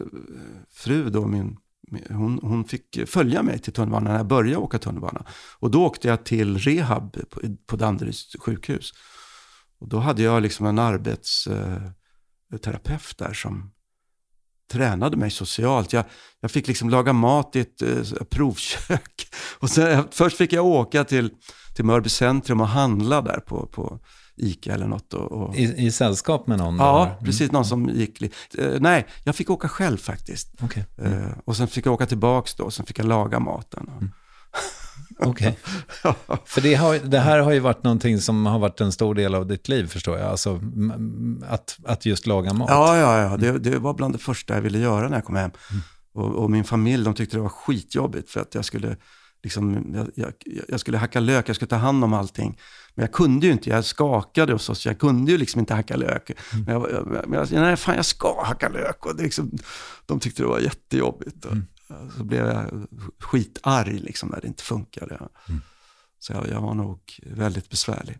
fru 0.69 1.09
då, 1.09 1.27
min, 1.27 1.57
hon, 2.09 2.39
hon 2.41 2.65
fick 2.65 3.09
följa 3.09 3.43
mig 3.43 3.59
till 3.59 3.73
tunnelbanan 3.73 4.11
när 4.11 4.17
jag 4.17 4.27
började 4.27 4.57
åka 4.57 4.79
tunnelbana. 4.79 5.25
Och 5.59 5.71
då 5.71 5.85
åkte 5.85 6.07
jag 6.07 6.23
till 6.23 6.57
rehab 6.57 7.17
på, 7.29 7.41
på 7.67 7.75
Danderyds 7.75 8.35
sjukhus. 8.39 8.93
Och 9.79 9.87
då 9.87 9.99
hade 9.99 10.23
jag 10.23 10.43
liksom 10.43 10.65
en 10.65 10.79
arbetsterapeut 10.79 13.17
där 13.17 13.33
som 13.33 13.71
tränade 14.71 15.17
mig 15.17 15.31
socialt. 15.31 15.93
Jag, 15.93 16.05
jag 16.39 16.51
fick 16.51 16.67
liksom 16.67 16.89
laga 16.89 17.13
mat 17.13 17.55
i 17.55 17.59
ett 17.59 17.81
eh, 17.81 18.03
provkök. 18.29 19.27
Och 19.59 19.69
sen, 19.69 20.07
först 20.11 20.37
fick 20.37 20.53
jag 20.53 20.65
åka 20.65 21.03
till, 21.03 21.31
till 21.75 21.85
Mörby 21.85 22.09
centrum 22.09 22.61
och 22.61 22.67
handla 22.67 23.21
där 23.21 23.39
på, 23.39 23.67
på 23.67 23.99
Ica 24.37 24.73
eller 24.73 24.87
något. 24.87 25.13
Och, 25.13 25.31
och... 25.31 25.55
I, 25.55 25.85
I 25.85 25.91
sällskap 25.91 26.47
med 26.47 26.57
någon? 26.57 26.77
Ja, 26.77 27.05
eller? 27.05 27.25
precis. 27.25 27.51
Någon 27.51 27.65
som 27.65 27.89
gick... 27.89 28.21
Eh, 28.21 28.29
nej, 28.79 29.07
jag 29.23 29.35
fick 29.35 29.49
åka 29.49 29.67
själv 29.67 29.97
faktiskt. 29.97 30.51
Okej. 30.61 30.85
Eh, 30.97 31.37
och 31.45 31.57
sen 31.57 31.67
fick 31.67 31.85
jag 31.85 31.93
åka 31.93 32.05
tillbaks 32.05 32.55
då, 32.55 32.63
och 32.63 32.73
sen 32.73 32.85
fick 32.85 32.99
jag 32.99 33.07
laga 33.07 33.39
maten. 33.39 34.11
Okej. 35.19 35.57
För 36.45 36.61
det, 36.61 36.75
har, 36.75 36.99
det 36.99 37.19
här 37.19 37.39
har 37.39 37.51
ju 37.51 37.59
varit 37.59 37.83
någonting 37.83 38.19
som 38.19 38.45
har 38.45 38.59
varit 38.59 38.81
en 38.81 38.91
stor 38.91 39.15
del 39.15 39.35
av 39.35 39.47
ditt 39.47 39.67
liv, 39.67 39.87
förstår 39.87 40.17
jag. 40.17 40.27
Alltså 40.27 40.61
att, 41.47 41.77
att 41.85 42.05
just 42.05 42.27
laga 42.27 42.53
mat. 42.53 42.69
Ja, 42.69 42.97
ja, 42.97 43.21
ja. 43.21 43.37
Det, 43.37 43.59
det 43.59 43.77
var 43.77 43.93
bland 43.93 44.13
det 44.13 44.19
första 44.19 44.53
jag 44.53 44.61
ville 44.61 44.79
göra 44.79 45.09
när 45.09 45.17
jag 45.17 45.25
kom 45.25 45.35
hem. 45.35 45.51
Och, 46.13 46.35
och 46.35 46.51
min 46.51 46.63
familj, 46.63 47.03
de 47.03 47.13
tyckte 47.13 47.37
det 47.37 47.41
var 47.41 47.49
skitjobbigt 47.49 48.29
för 48.29 48.39
att 48.39 48.55
jag 48.55 48.65
skulle, 48.65 48.95
liksom, 49.47 49.93
jag, 49.95 50.07
jag, 50.15 50.33
jag 50.67 50.79
skulle 50.79 50.97
hacka 50.97 51.19
lök, 51.19 51.49
jag 51.49 51.55
skulle 51.55 51.69
ta 51.69 51.75
hand 51.75 52.03
om 52.03 52.13
allting. 52.13 52.59
Men 52.95 53.03
jag 53.03 53.11
kunde 53.11 53.45
ju 53.45 53.51
inte, 53.51 53.69
jag 53.69 53.85
skakade 53.85 54.53
och 54.53 54.61
så, 54.61 54.75
så 54.75 54.89
jag 54.89 54.99
kunde 54.99 55.31
ju 55.31 55.37
liksom 55.37 55.59
inte 55.59 55.73
hacka 55.73 55.95
lök. 55.95 56.31
Men 56.65 56.73
jag, 56.73 56.91
jag, 56.91 57.27
men 57.27 57.39
jag, 57.39 57.51
nej, 57.51 57.75
fan 57.75 57.95
jag 57.95 58.05
ska 58.05 58.43
hacka 58.43 58.69
lök. 58.69 59.05
Och 59.05 59.15
det 59.15 59.23
liksom, 59.23 59.51
de 60.05 60.19
tyckte 60.19 60.43
det 60.43 60.47
var 60.47 60.59
jättejobbigt. 60.59 61.45
Och, 61.45 61.55
Så 62.17 62.23
blev 62.23 62.45
jag 62.45 62.87
skitarg 63.19 63.99
liksom 63.99 64.29
när 64.29 64.41
det 64.41 64.47
inte 64.47 64.63
funkade. 64.63 65.19
Så 66.19 66.33
jag, 66.33 66.49
jag 66.49 66.61
var 66.61 66.73
nog 66.73 66.99
väldigt 67.25 67.69
besvärlig. 67.69 68.17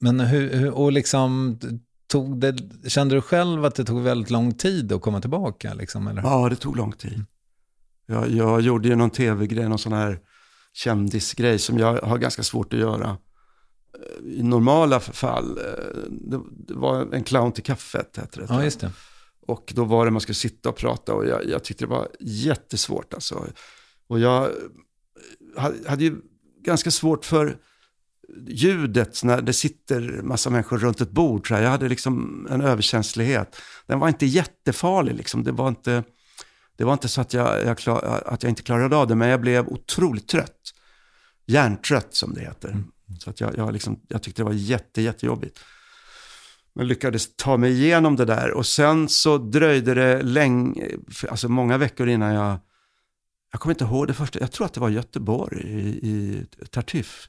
Men 0.00 0.20
hur, 0.20 0.54
hur, 0.54 0.70
och 0.70 0.92
liksom, 0.92 1.58
tog 2.06 2.40
det, 2.40 2.56
kände 2.88 3.14
du 3.14 3.20
själv 3.20 3.64
att 3.64 3.74
det 3.74 3.84
tog 3.84 4.02
väldigt 4.02 4.30
lång 4.30 4.54
tid 4.54 4.92
att 4.92 5.02
komma 5.02 5.20
tillbaka? 5.20 5.74
Liksom, 5.74 6.08
eller? 6.08 6.22
Ja, 6.22 6.48
det 6.48 6.56
tog 6.56 6.76
lång 6.76 6.92
tid. 6.92 7.24
Jag, 8.08 8.30
jag 8.30 8.60
gjorde 8.60 8.88
ju 8.88 8.96
någon 8.96 9.10
tv-grej, 9.10 9.68
någon 9.68 9.78
sån 9.78 9.92
här 9.92 10.20
kändisgrej 10.72 11.58
som 11.58 11.78
jag 11.78 12.02
har 12.02 12.18
ganska 12.18 12.42
svårt 12.42 12.72
att 12.72 12.80
göra. 12.80 13.18
Eh, 13.94 14.38
I 14.38 14.42
normala 14.42 15.00
fall, 15.00 15.58
eh, 15.58 15.64
det, 16.10 16.40
det 16.66 16.74
var 16.74 17.14
en 17.14 17.24
clown 17.24 17.52
till 17.52 17.64
kaffet, 17.64 18.16
hette 18.16 18.40
det. 18.40 18.46
Ja, 18.48 18.64
just 18.64 18.80
det. 18.80 18.90
Och 19.46 19.72
då 19.74 19.84
var 19.84 20.04
det 20.04 20.10
man 20.10 20.20
skulle 20.20 20.34
sitta 20.34 20.68
och 20.68 20.76
prata 20.76 21.14
och 21.14 21.26
jag, 21.26 21.48
jag 21.48 21.64
tyckte 21.64 21.84
det 21.84 21.90
var 21.90 22.08
jättesvårt 22.20 23.14
alltså. 23.14 23.46
Och 24.06 24.20
jag 24.20 24.44
eh, 24.44 24.50
hade, 25.56 25.88
hade 25.88 26.04
ju 26.04 26.16
ganska 26.64 26.90
svårt 26.90 27.24
för 27.24 27.56
ljudet 28.46 29.24
när 29.24 29.42
det 29.42 29.52
sitter 29.52 30.22
massa 30.22 30.50
människor 30.50 30.78
runt 30.78 31.00
ett 31.00 31.10
bord. 31.10 31.48
Så 31.48 31.54
här. 31.54 31.62
Jag 31.62 31.70
hade 31.70 31.88
liksom 31.88 32.46
en 32.50 32.60
överkänslighet. 32.60 33.56
Den 33.86 33.98
var 33.98 34.08
inte 34.08 34.26
jättefarlig 34.26 35.14
liksom. 35.14 35.44
Det 35.44 35.52
var 35.52 35.68
inte, 35.68 36.04
det 36.78 36.84
var 36.84 36.92
inte 36.92 37.08
så 37.08 37.20
att 37.20 37.32
jag, 37.32 37.64
jag 37.64 37.78
klar, 37.78 38.22
att 38.26 38.42
jag 38.42 38.50
inte 38.50 38.62
klarade 38.62 38.96
av 38.96 39.06
det, 39.06 39.14
men 39.14 39.28
jag 39.28 39.40
blev 39.40 39.68
otroligt 39.68 40.28
trött. 40.28 40.74
Hjärntrött 41.46 42.14
som 42.14 42.34
det 42.34 42.40
heter. 42.40 42.84
Så 43.20 43.30
att 43.30 43.40
jag, 43.40 43.56
jag, 43.56 43.72
liksom, 43.72 44.00
jag 44.08 44.22
tyckte 44.22 44.42
det 44.42 44.46
var 44.46 44.52
jätte, 44.52 45.02
jättejobbigt. 45.02 45.58
Men 46.74 46.86
lyckades 46.86 47.36
ta 47.36 47.56
mig 47.56 47.72
igenom 47.72 48.16
det 48.16 48.24
där. 48.24 48.50
Och 48.50 48.66
sen 48.66 49.08
så 49.08 49.38
dröjde 49.38 49.94
det 49.94 50.22
länge, 50.22 50.88
alltså 51.28 51.48
många 51.48 51.78
veckor 51.78 52.08
innan 52.08 52.34
jag, 52.34 52.58
jag 53.52 53.60
kommer 53.60 53.74
inte 53.74 53.84
ihåg 53.84 54.06
det 54.06 54.14
första, 54.14 54.40
jag 54.40 54.52
tror 54.52 54.66
att 54.66 54.74
det 54.74 54.80
var 54.80 54.88
Göteborg 54.88 55.60
i, 55.60 56.08
i 56.08 56.46
Tartuffe. 56.70 57.28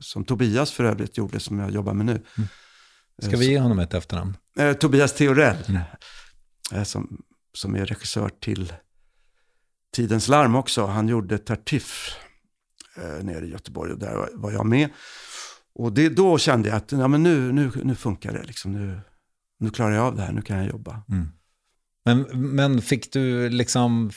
Som 0.00 0.24
Tobias 0.24 0.72
för 0.72 0.84
övrigt 0.84 1.16
gjorde, 1.16 1.40
som 1.40 1.58
jag 1.58 1.70
jobbar 1.70 1.94
med 1.94 2.06
nu. 2.06 2.22
Ska 3.22 3.36
vi 3.36 3.50
ge 3.50 3.58
honom 3.58 3.78
ett 3.78 3.94
efternamn? 3.94 4.36
Eh, 4.58 4.72
Tobias 4.72 5.12
Theorell, 5.12 5.80
eh, 6.72 6.82
som, 6.82 7.22
som 7.54 7.74
är 7.76 7.86
regissör 7.86 8.28
till 8.40 8.72
Tidens 9.96 10.28
Larm 10.28 10.54
också. 10.54 10.86
Han 10.86 11.08
gjorde 11.08 11.38
Tartuffe 11.38 12.12
eh, 12.96 13.24
nere 13.24 13.46
i 13.46 13.50
Göteborg 13.50 13.92
och 13.92 13.98
där 13.98 14.16
var- 14.16 14.30
var 14.34 14.52
jag 14.52 14.66
med. 14.66 14.88
Och 15.74 15.92
det, 15.92 16.08
då 16.08 16.38
kände 16.38 16.68
jag 16.68 16.76
att 16.76 16.92
ja, 16.92 17.08
men 17.08 17.22
nu, 17.22 17.52
nu, 17.52 17.70
nu 17.84 17.94
funkar 17.94 18.32
det, 18.32 18.42
liksom. 18.42 18.72
nu, 18.72 19.00
nu 19.58 19.70
klarar 19.70 19.94
jag 19.94 20.04
av 20.04 20.16
det 20.16 20.22
här, 20.22 20.32
nu 20.32 20.42
kan 20.42 20.56
jag 20.58 20.66
jobba. 20.66 21.02
Men, 22.04 22.20
men 22.54 22.82
fick 22.82 23.12
du 23.12 23.48
liksom, 23.48 24.10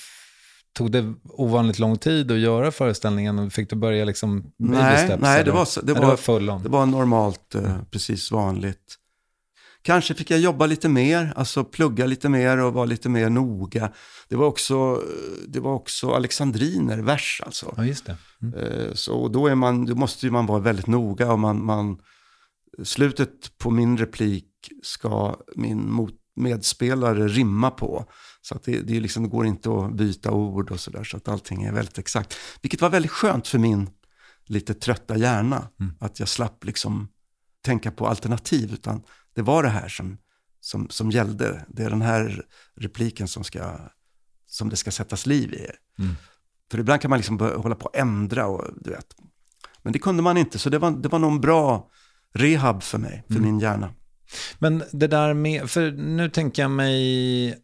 tog 0.74 0.92
det 0.92 1.14
ovanligt 1.24 1.80
lång 1.80 1.98
tid 1.98 2.32
att 2.32 2.38
göra 2.40 2.72
föreställningen? 2.72 3.52
Fick 3.52 3.70
du 3.70 3.76
börja 3.76 4.06
liksom 4.06 4.42
baby 4.42 4.54
Nej, 4.58 5.06
steps, 5.08 5.22
nej 5.22 5.36
det, 5.36 5.42
eller? 5.42 5.52
var, 5.52 5.68
det, 5.86 5.94
Nej, 5.94 6.02
var, 6.02 6.16
full 6.18 6.50
on. 6.50 6.64
det 6.64 6.70
var 6.70 6.86
normalt, 6.86 7.56
eh, 7.56 7.78
precis 7.92 8.32
vanligt. 8.32 8.96
Kanske 9.88 10.14
fick 10.14 10.32
jag 10.32 10.40
jobba 10.40 10.66
lite 10.66 10.90
mer, 10.90 11.34
alltså 11.36 11.64
plugga 11.64 12.06
lite 12.06 12.30
mer 12.30 12.58
och 12.58 12.74
vara 12.74 12.86
lite 12.86 13.10
mer 13.10 13.30
noga. 13.30 13.92
Det 14.30 14.36
var 14.36 14.46
också, 14.46 15.04
det 15.48 15.60
var 15.60 15.74
också 15.74 16.12
alexandriner, 16.12 16.98
vers 16.98 17.42
alltså. 17.46 17.74
Ja, 17.78 17.86
just 17.86 18.06
det. 18.06 18.18
Eh, 18.58 18.94
Så 18.94 19.28
då, 19.28 19.48
är 19.48 19.56
man, 19.56 19.86
då 19.86 19.96
måste 19.96 20.26
ju 20.26 20.32
man 20.32 20.46
vara 20.46 20.60
väldigt 20.60 20.88
noga 20.88 21.32
och 21.32 21.40
man, 21.40 21.66
man, 21.66 21.98
slutet 22.84 23.58
på 23.58 23.72
min 23.72 23.98
replik 23.98 24.46
ska 24.84 25.36
min 25.56 25.92
mot, 25.92 26.14
medspelare 26.36 27.28
rimma 27.28 27.72
på. 27.72 28.06
Så 28.42 28.56
att 28.56 28.64
det, 28.64 28.82
det, 28.82 29.00
liksom, 29.00 29.24
det 29.24 29.30
går 29.30 29.46
inte 29.46 29.70
att 29.70 29.94
byta 29.94 30.32
ord 30.32 30.72
och 30.72 30.80
sådär, 30.80 31.04
så 31.04 31.18
att 31.18 31.28
allting 31.28 31.64
är 31.64 31.74
väldigt 31.74 31.98
exakt. 31.98 32.38
Vilket 32.62 32.82
var 32.82 32.90
väldigt 32.90 33.12
skönt 33.12 33.48
för 33.48 33.60
min 33.60 33.90
lite 34.46 34.74
trötta 34.74 35.18
hjärna, 35.18 35.68
att 36.00 36.20
jag 36.20 36.30
slapp 36.30 36.66
liksom 36.66 37.08
tänka 37.66 37.92
på 37.92 38.08
alternativ, 38.08 38.74
utan 38.74 39.02
det 39.38 39.44
var 39.44 39.64
det 39.64 39.70
här 39.70 39.88
som, 39.88 40.18
som, 40.60 40.90
som 40.90 41.12
gällde. 41.12 41.66
Det 41.68 41.84
är 41.84 41.90
den 41.90 42.02
här 42.02 42.46
repliken 42.76 43.28
som, 43.28 43.44
ska, 43.44 43.80
som 44.48 44.70
det 44.70 44.76
ska 44.76 44.92
sättas 44.92 45.26
liv 45.26 45.54
i. 45.54 45.68
För 46.72 46.80
ibland 46.80 47.02
kan 47.02 47.10
man 47.10 47.20
liksom 47.20 47.40
hålla 47.40 47.76
på 47.76 47.88
att 47.88 47.96
ändra 47.96 48.48
och 48.48 48.66
du 48.76 48.90
vet. 48.90 49.16
Men 49.82 49.94
det 49.94 50.00
kunde 50.00 50.24
man 50.24 50.38
inte, 50.38 50.60
så 50.60 50.70
det 50.70 50.80
var, 50.80 50.92
det 50.92 51.10
var 51.10 51.20
nog 51.20 51.32
en 51.32 51.42
bra 51.42 51.90
rehab 52.34 52.84
för 52.84 52.98
mig, 52.98 53.24
för 53.28 53.40
min 53.40 53.60
hjärna. 53.60 53.94
Men 54.60 54.84
det 54.92 55.08
där 55.08 55.34
med, 55.34 55.70
för 55.70 55.92
nu 55.92 56.30
tänker 56.30 56.62
jag 56.62 56.72
mig, 56.72 57.58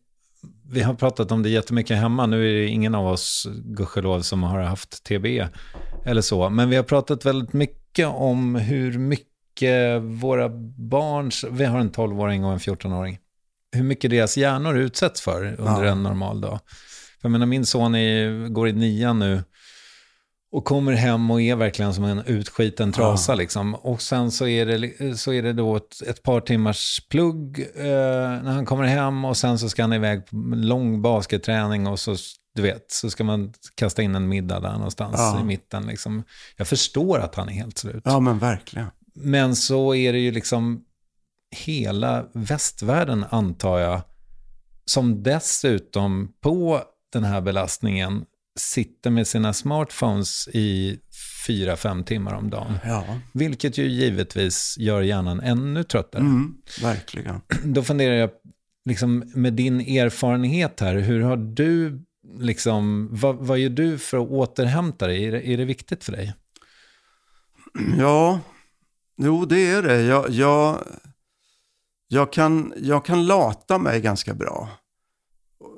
vi 0.72 0.82
har 0.82 0.94
pratat 0.94 1.32
om 1.32 1.44
det 1.44 1.50
jättemycket 1.50 1.98
hemma, 1.98 2.26
nu 2.26 2.50
är 2.50 2.54
det 2.54 2.68
ingen 2.68 2.96
av 2.96 3.08
oss, 3.08 3.48
gudskelov, 3.64 4.22
som 4.22 4.44
har 4.44 4.60
haft 4.60 5.04
TB 5.04 5.48
eller 6.06 6.22
så, 6.22 6.50
men 6.50 6.70
vi 6.70 6.76
har 6.76 6.84
pratat 6.84 7.26
väldigt 7.26 7.54
mycket 7.54 8.08
om 8.08 8.56
hur 8.56 8.98
mycket 8.98 9.33
våra 10.02 10.50
barns, 10.78 11.46
vi 11.52 11.66
har 11.66 11.80
en 11.80 11.92
12-åring 11.92 12.46
och 12.46 12.52
en 12.54 12.60
14-åring, 12.60 13.18
hur 13.72 13.84
mycket 13.84 14.12
deras 14.12 14.38
hjärnor 14.38 14.78
utsätts 14.78 15.22
för 15.22 15.46
under 15.60 15.84
Ja. 15.84 15.92
en 15.92 16.04
normal 16.04 16.42
dag. 16.42 16.60
För 17.22 17.28
jag 17.28 17.32
menar, 17.32 17.46
min 17.46 17.66
son 17.66 17.96
är, 17.96 18.48
går 18.48 18.68
i 18.68 18.74
nian 18.74 19.20
nu, 19.20 19.44
och 20.52 20.66
kommer 20.66 20.92
hem 20.94 21.32
och 21.32 21.42
är 21.42 21.56
verkligen 21.56 21.94
som 21.94 22.04
en 22.04 22.20
utskiten 22.26 22.92
trasa 22.92 23.36
liksom. 23.36 23.76
Och 23.76 24.02
sen 24.02 24.32
så 24.32 24.48
är 24.48 24.66
det, 24.66 25.18
så 25.18 25.34
är 25.34 25.42
det 25.44 25.54
då 25.54 25.76
ett, 25.76 26.02
ett 26.08 26.24
par 26.24 26.42
timmars 26.42 27.08
plugg 27.10 27.60
eh, 27.76 27.84
när 28.44 28.52
han 28.52 28.66
kommer 28.66 28.84
hem 28.84 29.26
och 29.26 29.38
sen 29.38 29.60
så 29.60 29.70
ska 29.70 29.82
han 29.84 29.94
iväg 29.94 30.26
på 30.26 30.36
lång 30.56 31.02
basketträning 31.02 31.88
och 31.88 32.00
så, 32.00 32.16
du 32.56 32.62
vet, 32.62 32.92
så 32.92 33.10
ska 33.10 33.24
man 33.24 33.54
kasta 33.76 34.02
in 34.02 34.16
en 34.16 34.28
middag 34.28 34.60
där 34.60 34.74
någonstans 34.74 35.16
Ja. 35.18 35.40
i 35.42 35.44
mitten 35.44 35.86
liksom. 35.88 36.24
Jag 36.58 36.68
förstår 36.68 37.20
att 37.20 37.36
han 37.36 37.50
är 37.50 37.54
helt 37.54 37.78
slut. 37.78 38.02
Ja, 38.06 38.20
men 38.20 38.40
verkligen. 38.40 38.88
Men 39.16 39.56
så 39.56 39.96
är 39.96 40.14
det 40.14 40.20
ju 40.20 40.32
liksom 40.32 40.84
hela 41.56 42.26
västvärlden, 42.34 43.26
antar 43.30 43.80
jag, 43.80 44.02
som 44.86 45.24
dessutom 45.24 46.34
på 46.42 46.82
den 47.14 47.24
här 47.24 47.42
belastningen 47.42 48.26
sitter 48.60 49.10
med 49.10 49.28
sina 49.28 49.54
smartphones 49.54 50.48
i 50.48 51.00
fyra, 51.48 51.76
fem 51.76 52.04
timmar 52.04 52.34
om 52.34 52.50
dagen. 52.50 52.78
Ja, 52.86 53.20
Vilket 53.34 53.78
ju 53.78 53.88
givetvis 53.88 54.76
gör 54.80 55.02
hjärnan 55.02 55.40
ännu 55.40 55.84
tröttare. 55.84 56.22
mm, 56.22 56.56
verkligen. 56.82 57.42
Då 57.64 57.84
funderar 57.84 58.16
jag, 58.16 58.30
liksom, 58.86 59.32
med 59.36 59.54
din 59.54 59.80
erfarenhet 59.82 60.80
här, 60.80 60.96
hur 60.96 61.22
har 61.22 61.38
du, 61.38 62.02
liksom, 62.40 63.10
vad, 63.12 63.36
vad 63.36 63.60
gör 63.60 63.70
du 63.70 63.98
för 63.98 64.18
att 64.24 64.30
återhämta 64.30 65.08
dig? 65.08 65.26
Är 65.26 65.32
det, 65.32 65.48
är 65.50 65.58
det 65.58 65.66
viktigt 65.66 66.04
för 66.04 66.12
dig? 66.12 66.34
Ja, 67.98 68.40
jo 69.16 69.46
det 69.46 69.72
är 69.72 69.82
det. 69.82 70.02
Jag, 70.02 70.30
jag, 70.30 70.84
jag, 72.08 72.34
kan, 72.34 72.74
jag 72.78 73.06
kan 73.06 73.26
lata 73.26 73.78
mig 73.78 74.02
ganska 74.02 74.34
bra. 74.34 74.70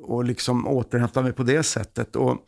Och 0.03 0.23
liksom 0.23 0.67
återhämta 0.67 1.21
mig 1.21 1.33
på 1.33 1.43
det 1.43 1.63
sättet. 1.63 2.15
Och 2.15 2.45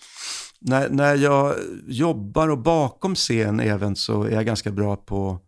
när, 0.60 0.90
när 0.90 1.16
jag 1.16 1.56
jobbar 1.88 2.48
och 2.48 2.58
bakom 2.58 3.16
scen 3.16 3.60
även 3.60 3.96
så 3.96 4.24
är 4.24 4.32
jag 4.32 4.46
ganska 4.46 4.72
bra 4.72 4.96
på 4.96 5.40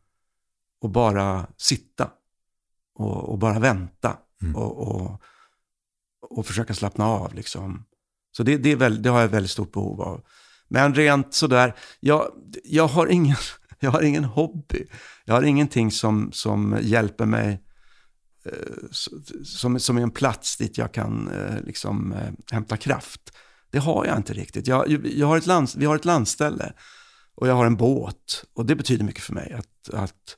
att 0.86 0.92
bara 0.92 1.48
sitta 1.58 2.10
och, 2.96 3.30
och 3.30 3.38
bara 3.38 3.60
vänta 3.60 4.18
Mm. 4.42 4.56
och, 4.56 4.78
och, 4.78 5.22
och 6.22 6.46
försöka 6.46 6.74
slappna 6.74 7.06
av. 7.06 7.34
Liksom. 7.34 7.86
Så 8.32 8.44
det, 8.44 8.58
det, 8.58 8.72
är 8.72 8.76
väl, 8.76 9.02
det 9.02 9.10
har 9.10 9.22
jag 9.22 9.28
väldigt 9.28 9.52
stort 9.52 9.72
behov 9.72 10.02
av. 10.02 10.22
Men 10.68 10.96
rent 10.96 11.34
sådär, 11.34 11.76
jag, 12.00 12.32
jag, 12.64 12.88
har, 12.88 13.08
ingen, 13.08 13.36
jag 13.80 13.92
har 13.92 14.02
ingen 14.02 14.24
hobby. 14.24 14.86
Jag 15.26 15.34
har 15.34 15.42
ingenting 15.42 15.92
som, 15.92 16.32
som 16.32 16.78
hjälper 16.82 17.26
mig 17.26 17.64
eh, 18.46 18.90
som, 19.44 19.80
som 19.80 19.98
är 19.98 20.02
en 20.02 20.12
plats 20.12 20.58
dit 20.58 20.78
jag 20.78 20.94
kan 20.94 21.32
eh, 21.32 21.62
liksom, 21.64 22.14
eh, 22.14 22.32
hämta 22.52 22.78
kraft. 22.78 23.22
Det 23.72 23.80
har 23.80 24.06
jag 24.06 24.18
inte 24.18 24.34
riktigt. 24.34 24.68
Jag, 24.68 25.08
jag 25.08 25.28
har 25.28 25.38
ett 25.38 25.46
land, 25.46 25.70
vi 25.78 25.86
har 25.86 25.96
ett 25.96 26.06
landställe 26.06 26.74
och 27.36 27.48
jag 27.48 27.54
har 27.54 27.66
en 27.66 27.76
båt. 27.76 28.46
Och 28.54 28.66
det 28.66 28.76
betyder 28.76 29.06
mycket 29.06 29.24
för 29.24 29.34
mig. 29.34 29.54
Att, 29.54 29.94
att, 29.94 30.38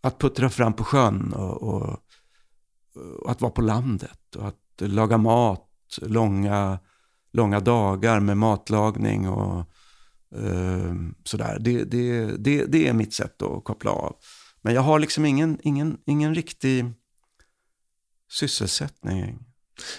att 0.00 0.18
puttra 0.18 0.50
fram 0.50 0.72
på 0.72 0.84
sjön 0.84 1.32
och, 1.32 1.62
och, 1.62 1.98
och 3.20 3.30
att 3.30 3.40
vara 3.40 3.52
på 3.52 3.62
landet. 3.62 4.36
Och 4.36 4.48
att 4.48 4.80
laga 4.80 5.18
mat, 5.18 5.68
långa, 6.02 6.78
långa 7.32 7.60
dagar 7.60 8.20
med 8.20 8.36
matlagning 8.36 9.28
och 9.28 9.66
sådär. 11.24 11.58
Det, 11.60 11.84
det, 11.84 12.36
det, 12.36 12.64
det 12.64 12.88
är 12.88 12.92
mitt 12.92 13.14
sätt 13.14 13.42
att 13.42 13.64
koppla 13.64 13.90
av. 13.90 14.16
Men 14.62 14.74
jag 14.74 14.82
har 14.82 14.98
liksom 14.98 15.24
ingen, 15.24 15.58
ingen, 15.62 15.98
ingen 16.06 16.34
riktig 16.34 16.84
sysselsättning. 18.30 19.38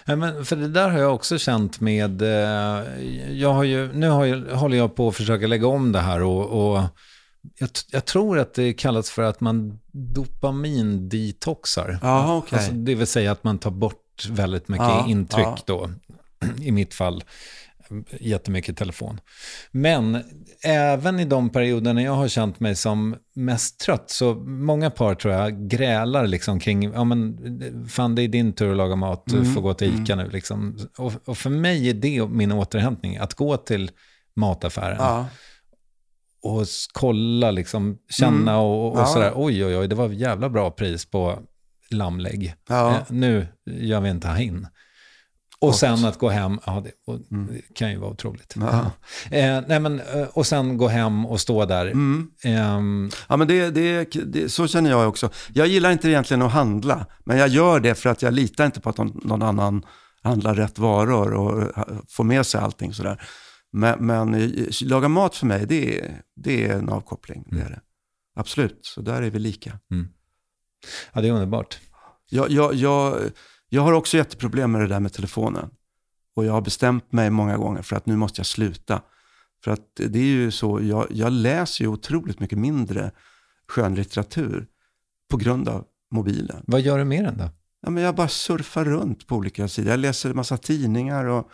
Ja, 0.05 0.15
men 0.15 0.45
för 0.45 0.55
det 0.55 0.67
där 0.67 0.89
har 0.89 0.99
jag 0.99 1.15
också 1.15 1.37
känt 1.37 1.79
med, 1.79 2.21
eh, 2.21 3.01
jag 3.31 3.53
har 3.53 3.63
ju, 3.63 3.93
nu 3.93 4.09
har 4.09 4.25
jag, 4.25 4.55
håller 4.55 4.77
jag 4.77 4.95
på 4.95 5.07
att 5.07 5.15
försöka 5.15 5.47
lägga 5.47 5.67
om 5.67 5.91
det 5.91 5.99
här 5.99 6.21
och, 6.21 6.75
och 6.75 6.81
jag, 7.57 7.69
jag, 7.91 8.05
tror 8.05 8.39
att 8.39 8.53
det 8.53 8.73
kallas 8.73 9.09
för 9.09 9.21
att 9.21 9.41
man 9.41 9.79
dopamindetoxar. 9.91 11.99
Aha, 12.01 12.37
okay. 12.37 12.59
alltså, 12.59 12.73
det 12.73 12.95
vill 12.95 13.07
säga 13.07 13.31
att 13.31 13.43
man 13.43 13.59
tar 13.59 13.71
bort 13.71 14.25
väldigt 14.29 14.67
mycket 14.67 14.87
ja, 14.87 15.05
intryck 15.07 15.45
ja. 15.45 15.57
då. 15.65 15.89
I 16.61 16.71
mitt 16.71 16.93
fall 16.93 17.23
jättemycket 18.19 18.77
telefon. 18.77 19.19
Men 19.71 20.23
även 20.63 21.19
i 21.19 21.25
de 21.25 21.49
perioderna 21.49 22.01
jag 22.01 22.11
har 22.11 22.27
känt 22.27 22.59
mig 22.59 22.75
som 22.75 23.15
mest 23.35 23.79
trött, 23.79 24.09
så 24.09 24.35
många 24.45 24.89
par 24.89 25.15
tror 25.15 25.33
jag 25.33 25.67
grälar 25.69 26.27
liksom 26.27 26.59
kring, 26.59 26.83
ja 26.93 27.03
men 27.03 27.37
fan 27.89 28.15
det 28.15 28.21
är 28.21 28.27
din 28.27 28.53
tur 28.53 28.71
att 28.71 28.77
laga 28.77 28.95
mat, 28.95 29.23
du 29.25 29.37
Mm, 29.37 29.53
får 29.53 29.61
gå 29.61 29.73
till 29.73 30.01
ICA 30.03 30.15
nu 30.15 30.29
liksom. 30.29 30.77
Och, 30.97 31.13
och, 31.25 31.37
för 31.37 31.49
mig 31.49 31.89
är 31.89 31.93
det 31.93 32.27
min 32.27 32.51
återhämtning, 32.51 33.17
att 33.17 33.33
gå 33.33 33.57
till 33.57 33.91
mataffären. 34.35 34.97
Ja. 34.99 35.25
Och 36.41 36.65
kolla, 36.93 37.51
liksom, 37.51 37.97
känna 38.09 38.51
Mm. 38.51 38.63
och, 38.63 38.91
och 38.93 38.99
Ja. 38.99 39.05
sådär, 39.05 39.31
oj 39.35 39.65
oj 39.65 39.77
oj, 39.77 39.87
det 39.87 39.95
var 39.95 40.09
jävla 40.09 40.49
bra 40.49 40.71
pris 40.71 41.05
på 41.05 41.39
lammlägg. 41.89 42.53
Ja. 42.69 42.91
Eh, 42.91 42.97
nu 43.09 43.47
gör 43.65 44.01
vi 44.01 44.09
en 44.09 44.19
tahin. 44.19 44.67
Och 45.59 45.67
Gott. 45.67 45.77
sen 45.77 46.05
att 46.05 46.19
gå 46.19 46.29
hem, 46.29 46.59
ja 46.65 46.83
det, 46.85 46.91
och 47.07 47.19
det 47.19 47.75
kan 47.75 47.91
ju 47.91 47.97
vara 47.97 48.11
otroligt. 48.11 48.55
Mm. 48.55 48.67
Ja. 48.67 48.91
Eh, 49.37 49.63
nej 49.67 49.79
men, 49.79 49.99
eh, 49.99 50.27
och 50.33 50.47
sen 50.47 50.77
gå 50.77 50.87
hem 50.87 51.25
och 51.25 51.41
stå 51.41 51.65
där. 51.65 51.85
Mm. 51.85 52.31
Ehm, 52.43 53.09
Ja, 53.29 53.37
men 53.37 53.47
det, 53.47 53.69
det, 53.69 54.03
det, 54.25 54.49
så 54.49 54.67
känner 54.67 54.89
jag 54.89 55.09
också. 55.09 55.29
Jag 55.53 55.67
gillar 55.67 55.91
inte 55.91 56.09
egentligen 56.09 56.41
att 56.41 56.51
handla, 56.51 57.05
men 57.23 57.37
jag 57.37 57.47
gör 57.47 57.79
det 57.79 57.95
för 57.95 58.09
att 58.09 58.21
jag 58.21 58.33
litar 58.33 58.65
inte 58.65 58.81
på 58.81 58.89
att 58.89 58.97
någon, 58.97 59.41
annan 59.41 59.85
handlar 60.23 60.55
rätt 60.55 60.79
varor 60.79 61.33
och 61.33 61.61
eh, 61.77 61.97
får 62.09 62.23
med 62.23 62.45
sig 62.45 62.61
allting 62.61 62.93
sådär. 62.93 63.21
Men, 63.71 64.05
men 64.05 64.33
eh, 64.33 64.67
laga 64.81 65.07
mat 65.07 65.35
för 65.35 65.45
mig, 65.45 65.65
det 65.65 65.99
är, 65.99 66.21
det 66.35 66.65
är 66.65 66.73
en 66.77 66.89
avkoppling. 66.89 67.43
Det 67.51 67.59
är 67.61 67.69
det. 67.69 67.81
Absolut, 68.35 68.79
så 68.81 69.01
där 69.01 69.21
är 69.21 69.29
vi 69.29 69.39
lika. 69.39 69.79
ja, 71.13 71.21
det 71.21 71.27
är 71.27 71.31
underbart. 71.31 71.77
Jag, 72.29 72.51
jag, 72.51 72.73
jag, 72.73 73.17
jag 73.75 73.81
har 73.81 73.93
också 73.93 74.17
jätteproblem 74.17 74.71
med 74.71 74.81
det 74.81 74.87
där 74.87 74.99
med 74.99 75.13
telefonen. 75.13 75.69
Och 76.35 76.45
jag 76.45 76.53
har 76.53 76.61
bestämt 76.61 77.11
mig 77.11 77.29
många 77.29 77.57
gånger 77.57 77.81
för 77.81 77.95
att 77.95 78.05
nu 78.05 78.15
måste 78.15 78.39
jag 78.39 78.45
sluta. 78.45 79.01
För 79.63 79.71
att 79.71 79.95
det 79.95 80.19
är 80.19 80.23
ju 80.23 80.51
så, 80.51 80.79
jag, 80.83 81.07
jag 81.09 81.31
läser 81.31 81.83
ju 81.83 81.87
otroligt 81.87 82.39
mycket 82.39 82.57
mindre 82.57 83.11
skönlitteratur 83.67 84.67
på 85.31 85.37
grund 85.37 85.69
av 85.69 85.83
mobilen. 86.11 86.63
Vad 86.67 86.81
gör 86.81 86.97
du 86.97 87.05
med 87.05 87.23
den 87.23 87.37
då? 87.37 87.49
Ja, 87.81 87.89
men 87.89 88.03
jag 88.03 88.15
bara 88.15 88.27
surfar 88.27 88.85
runt 88.85 89.27
på 89.27 89.35
olika 89.35 89.67
sidor. 89.67 89.91
Jag 89.91 89.99
läser 89.99 90.29
en 90.29 90.35
massa 90.35 90.57
tidningar 90.57 91.25
och 91.25 91.49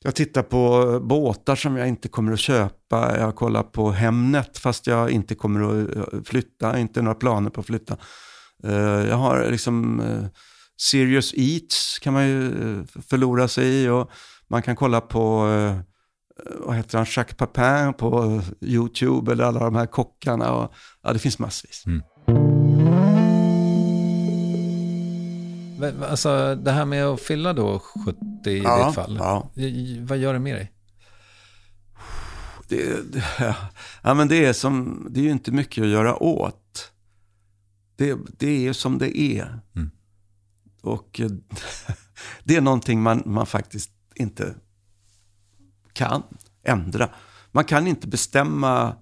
jag 0.00 0.14
tittar 0.14 0.42
på 0.42 1.00
båtar 1.00 1.56
som 1.56 1.76
jag 1.76 1.88
inte 1.88 2.08
kommer 2.08 2.32
att 2.32 2.38
köpa. 2.38 3.18
Jag 3.18 3.36
kollar 3.36 3.62
på 3.62 3.90
Hemnet 3.90 4.58
fast 4.58 4.86
jag 4.86 5.10
inte 5.10 5.34
kommer 5.34 5.60
att 5.60 5.96
eh, 5.96 6.22
flytta, 6.24 6.78
inte 6.78 7.02
några 7.02 7.14
planer 7.14 7.50
på 7.50 7.60
att 7.60 7.66
flytta. 7.66 7.96
Eh, 8.64 8.72
Jag 9.08 9.16
har 9.16 9.50
liksom 9.50 10.00
eh, 10.00 10.24
Serious 10.80 11.34
Eats 11.36 11.98
kan 11.98 12.12
man 12.12 12.26
ju 12.28 12.46
eh, 12.78 12.84
förlora 13.08 13.48
sig 13.48 13.82
i 13.84 13.88
och 13.88 14.10
man 14.48 14.62
kan 14.62 14.76
kolla 14.76 15.00
på, 15.00 15.48
eh, 15.48 15.78
vad 16.66 16.76
heter 16.76 16.98
han, 16.98 17.06
Jacques 17.10 17.36
Papin 17.36 17.94
på 17.98 18.42
YouTube 18.60 19.32
eller 19.32 19.44
alla 19.44 19.60
de 19.60 19.74
här 19.76 19.86
kockarna. 19.86 20.52
Och, 20.52 20.74
ja, 21.02 21.12
det 21.12 21.18
finns 21.18 21.38
massvis. 21.38 21.84
Va- 25.78 26.06
Alltså 26.06 26.54
det 26.54 26.70
här 26.72 26.84
med 26.84 27.04
att 27.06 27.20
fylla 27.20 27.52
då 27.52 27.78
70 28.04 28.50
i 28.50 28.58
Ja, 28.62 28.86
ditt 28.86 28.94
fall. 28.94 29.16
ja. 29.20 29.50
Vad 30.00 30.18
gör 30.18 30.32
det 30.32 30.38
med 30.38 30.54
dig? 30.56 30.72
Det, 32.68 33.12
det, 33.12 33.24
ja, 34.02 34.14
men 34.14 34.28
det, 34.28 34.44
är 34.44 34.52
som, 34.52 35.06
det 35.10 35.20
är 35.20 35.24
ju 35.24 35.30
inte 35.30 35.52
mycket 35.52 35.82
att 35.82 35.90
göra 35.90 36.22
åt. 36.22 36.92
Det, 37.96 38.16
det 38.38 38.48
är 38.48 38.60
ju 38.60 38.74
som 38.74 38.98
det 38.98 39.18
är. 39.20 39.60
Mm. 39.76 39.90
Och 40.88 41.20
eh, 41.20 41.30
det 42.44 42.56
är 42.56 42.60
någonting 42.60 43.02
man, 43.02 43.22
man 43.26 43.46
faktiskt 43.46 43.90
inte 44.14 44.54
kan 45.92 46.22
ändra. 46.62 47.10
Man 47.52 47.64
kan 47.64 47.86
inte 47.86 48.08
bestämma 48.08 48.96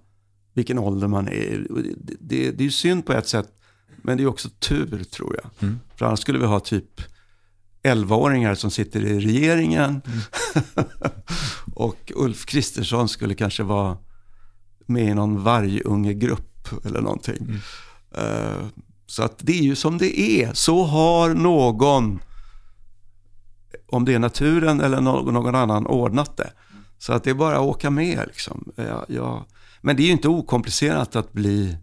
vilken 0.53 0.79
ålder 0.79 1.07
man 1.07 1.27
är 1.27 1.67
Det, 1.99 2.15
det, 2.19 2.51
det 2.51 2.61
är 2.61 2.65
ju 2.65 2.71
synd 2.71 3.05
på 3.05 3.13
ett 3.13 3.27
sätt, 3.27 3.49
men 3.97 4.17
det 4.17 4.23
är 4.23 4.27
också 4.27 4.49
tur 4.49 5.03
tror 5.03 5.39
jag. 5.43 5.49
Mm. 5.59 5.79
För 5.95 6.05
annars 6.05 6.19
skulle 6.19 6.39
vi 6.39 6.45
ha 6.45 6.59
typ 6.59 7.01
11-åringar 7.83 8.55
som 8.55 8.71
sitter 8.71 9.05
i 9.05 9.19
regeringen. 9.19 10.01
och 11.75 12.11
Ulf 12.15 12.45
Kristersson 12.45 13.09
skulle 13.09 13.35
kanske 13.35 13.63
vara 13.63 13.97
med 14.85 15.05
i 15.05 15.13
någon 15.13 15.43
vargungegrupp 15.43 16.85
eller 16.85 17.01
någonting. 17.01 17.61
Eh, 18.11 18.67
så 19.07 19.23
att 19.23 19.37
det 19.37 19.59
är 19.59 19.63
ju 19.63 19.75
som 19.75 19.97
det 19.97 20.19
är. 20.19 20.53
Så 20.53 20.83
har 20.83 21.33
någon, 21.33 22.19
om 23.87 24.05
det 24.05 24.13
är 24.13 24.19
naturen 24.19 24.81
eller 24.81 25.01
någon, 25.01 25.55
annan, 25.55 25.87
ordnat 25.87 26.37
det. 26.37 26.51
Så 26.97 27.13
att 27.13 27.23
det 27.23 27.29
är 27.29 27.33
bara 27.33 27.55
att 27.55 27.61
åka 27.61 27.89
med. 27.89 28.27
Liksom. 28.27 28.71
Ja, 28.75 29.05
ja. 29.07 29.45
Men 29.81 29.95
det 29.95 30.03
är 30.03 30.05
ju 30.05 30.11
inte 30.11 30.27
okomplicerat 30.27 31.15
att 31.15 31.33
bli 31.33 31.77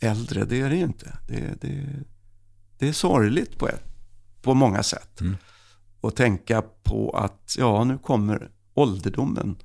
äldre, 0.00 0.44
det 0.44 0.60
är 0.60 0.70
det 0.70 0.76
ju 0.76 0.82
inte. 0.82 1.18
Det, 1.28 1.60
det, 1.60 1.86
det 2.78 2.88
är 2.88 2.92
sorgligt 2.92 3.58
på, 3.58 3.68
ett, 3.68 3.84
på 4.42 4.54
många 4.54 4.82
sätt. 4.82 5.20
Och 6.00 6.16
tänka 6.16 6.62
på 6.82 7.10
att, 7.10 7.54
ja, 7.58 7.84
nu 7.84 7.98
kommer 7.98 8.50
ålderdomen 8.74 9.56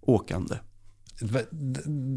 åkande. 0.00 0.54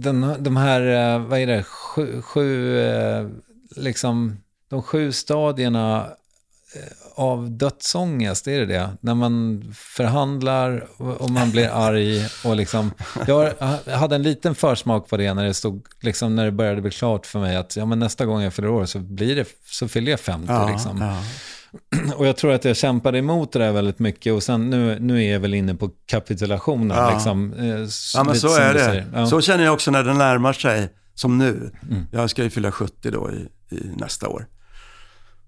Den, 0.01 0.43
de 0.43 0.57
här, 0.57 0.81
eh, 0.81 1.27
vad 1.27 1.39
är 1.39 1.47
det, 1.47 1.63
sju, 1.63 2.21
sju 2.21 2.79
eh, 2.79 3.27
liksom, 3.75 4.37
de 4.69 4.81
sju 4.81 5.11
stadierna 5.11 6.07
eh, 6.75 6.81
av 7.15 7.51
dödsångest, 7.51 8.47
är 8.47 8.59
det 8.59 8.65
det? 8.65 8.89
När 9.01 9.15
man 9.15 9.63
förhandlar 9.75 10.87
och 10.97 11.29
man 11.29 11.51
blir 11.51 11.69
arg 11.73 12.25
och 12.43 12.55
liksom, 12.55 12.91
jag 13.27 13.53
hade 13.95 14.15
en 14.15 14.23
liten 14.23 14.55
försmak 14.55 15.09
på 15.09 15.17
det 15.17 15.33
när 15.33 15.45
det 15.45 15.53
stod, 15.53 15.85
liksom 16.01 16.35
när 16.35 16.45
det 16.45 16.51
började 16.51 16.81
bli 16.81 16.91
klart 16.91 17.25
för 17.25 17.39
mig 17.39 17.55
att 17.55 17.75
ja, 17.75 17.85
men 17.85 17.99
nästa 17.99 18.25
gång 18.25 18.41
jag 18.41 18.53
fyller 18.53 18.69
år 18.69 18.85
så 18.85 18.99
blir 18.99 19.35
det, 19.35 19.47
så 19.65 19.87
fyller 19.87 20.11
jag 20.11 20.19
50 20.19 20.53
liksom. 20.71 21.01
ja. 21.01 21.17
Och 22.15 22.27
jag 22.27 22.37
tror 22.37 22.53
att 22.53 22.65
jag 22.65 22.77
kämpade 22.77 23.17
emot 23.17 23.51
det 23.51 23.59
där 23.59 23.71
väldigt 23.71 23.99
mycket 23.99 24.33
och 24.33 24.43
sen 24.43 24.69
nu, 24.69 24.99
nu 24.99 25.23
är 25.23 25.33
jag 25.33 25.39
väl 25.39 25.53
inne 25.53 25.75
på 25.75 25.89
kapitulationen. 26.05 26.97
Ja. 26.97 27.13
Liksom, 27.13 27.53
eh, 27.53 27.87
Ja, 28.15 28.23
men 28.23 28.35
så 28.35 28.55
är 28.55 28.73
det. 28.73 29.05
Ja. 29.13 29.25
Så 29.25 29.41
känner 29.41 29.63
jag 29.63 29.73
också 29.73 29.91
när 29.91 30.03
det 30.03 30.13
närmar 30.13 30.53
sig, 30.53 30.89
som 31.15 31.37
nu. 31.37 31.71
Mm. 31.89 32.05
Jag 32.11 32.29
ska 32.29 32.43
ju 32.43 32.49
fylla 32.49 32.71
70 32.71 33.11
då 33.11 33.31
i 33.31 33.47
nästa 33.97 34.29
år. 34.29 34.47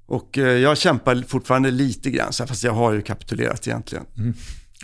Och 0.06 0.38
eh, 0.38 0.58
jag 0.58 0.78
kämpar 0.78 1.24
fortfarande 1.28 1.72
lite 1.72 2.10
grann, 2.10 2.34
fast 2.34 2.64
jag 2.64 2.74
har 2.74 2.94
ju 2.94 3.02
kapitulerat 3.02 3.68
egentligen. 3.68 4.06
Mm. 4.18 4.34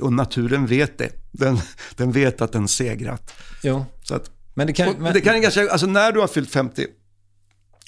Och 0.02 0.14
naturen 0.14 0.66
vet 0.66 0.98
det. 0.98 1.12
Den, 1.32 1.60
den 1.96 2.12
vet 2.12 2.42
att 2.42 2.52
den 2.52 2.68
segrat. 2.68 3.34
Jo. 3.64 3.86
Så 4.04 4.16
att, 4.16 4.32
Men 4.54 4.68
det 4.68 4.74
kan, 4.74 4.96
men, 5.00 5.14
det 5.14 5.22
kan 5.22 5.42
ganska, 5.42 5.70
alltså 5.72 5.88
när 5.88 6.12
du 6.12 6.20
har 6.20 6.28
fyllt 6.28 6.52
50, 6.52 6.86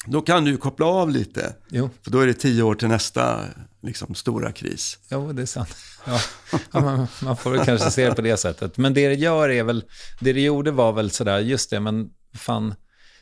Då 0.06 0.22
kan 0.22 0.46
du 0.46 0.52
ju 0.52 0.58
koppla 0.58 0.86
av 0.86 1.10
lite. 1.10 1.56
Jo. 1.70 1.90
För 2.04 2.12
då 2.12 2.20
är 2.20 2.28
det 2.28 2.34
tio 2.34 2.64
år 2.64 2.76
till 2.76 2.88
nästa 2.88 3.40
liksom, 3.82 4.16
stora 4.16 4.52
kris. 4.52 4.98
Jo, 5.10 5.34
det 5.34 5.42
är 5.42 5.46
sant. 5.46 5.76
Ja. 6.06 6.22
Ja, 6.72 6.80
man, 6.80 7.08
man 7.22 7.38
får 7.38 7.52
väl 7.52 7.66
kanske 7.66 7.92
se 7.92 8.10
det 8.10 8.16
på 8.16 8.22
det 8.22 8.38
sättet. 8.38 8.78
Men 8.78 8.94
det 8.94 9.08
det 9.08 9.16
gör 9.16 9.50
är 9.50 9.64
väl, 9.64 9.84
det 10.20 10.34
det 10.34 10.42
gjorde 10.42 10.72
var 10.72 10.92
väl 10.94 11.12
sådär, 11.12 11.40
just 11.40 11.70
det, 11.70 11.80
men 11.80 12.10
fan, 12.36 12.76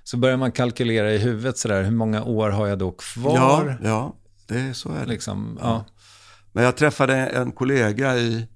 så 0.09 0.17
börjar 0.17 0.37
man 0.37 0.51
kalkylera 0.51 1.13
i 1.13 1.17
huvudet 1.17 1.57
sådär, 1.57 1.83
hur 1.83 1.91
många 1.91 2.23
år 2.23 2.49
har 2.49 2.67
jag 2.67 2.79
då 2.79 2.91
kvar? 2.91 3.77
Ja, 3.81 3.89
ja 3.89 4.15
det, 4.47 4.73
så 4.73 4.89
är 4.91 4.99
det. 4.99 5.05
Liksom, 5.05 5.57
ja. 5.61 5.85
Men 6.51 6.63
jag 6.63 6.77
träffade 6.77 7.15
en 7.15 7.51
kollega 7.51 8.17
i 8.17 8.47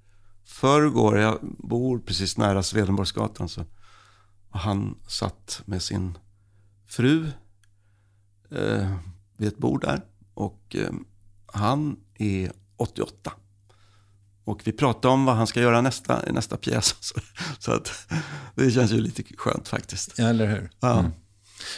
förrgår, 0.45 1.19
jag 1.19 1.39
bor 1.41 1.99
precis 1.99 2.37
nära 2.37 2.63
Swedenborgsgatan, 2.63 3.49
så 3.49 3.65
och 4.49 4.59
han 4.59 4.95
satt 5.07 5.61
med 5.65 5.81
sin 5.81 6.17
fru 6.87 7.31
eh, 8.51 8.95
vid 9.37 9.47
ett 9.47 9.57
bord 9.57 9.81
där. 9.81 10.01
Och 10.33 10.75
eh, 10.75 10.93
han 11.45 11.99
är 12.19 12.51
88. 12.77 13.31
Och 14.43 14.61
vi 14.63 14.71
pratade 14.71 15.13
om 15.13 15.25
vad 15.25 15.35
han 15.35 15.47
ska 15.47 15.61
göra 15.61 15.81
nästa, 15.81 16.29
i 16.29 16.31
nästa 16.31 16.57
pjäs. 16.57 16.95
Så, 16.99 17.19
så 17.59 17.71
att 17.71 17.91
det 18.55 18.71
känns 18.71 18.91
ju 18.91 18.97
lite 18.97 19.23
skönt 19.37 19.67
faktiskt. 19.67 20.13
Ja, 20.17 20.27
eller 20.27 20.47
hur? 20.47 20.69
Ja. 20.79 20.99
Mm. 20.99 21.11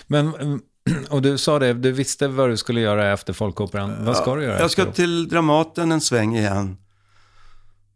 Men, 0.08 0.36
mm, 0.36 0.62
och 1.10 1.22
du 1.22 1.38
sa 1.38 1.60
det, 1.60 1.74
du 1.74 1.92
visste 1.92 2.28
vad 2.28 2.50
du 2.50 2.58
skulle 2.58 2.82
göra 2.82 3.14
efter 3.14 3.34
Folkoperan. 3.34 4.06
Vad 4.06 4.18
ska 4.18 4.36
du 4.36 4.44
göra? 4.44 4.60
Jag 4.60 4.72
ska 4.72 4.92
till 4.92 5.28
Dramaten 5.30 5.92
en 5.92 6.02
sväng 6.02 6.36
igen. 6.38 6.78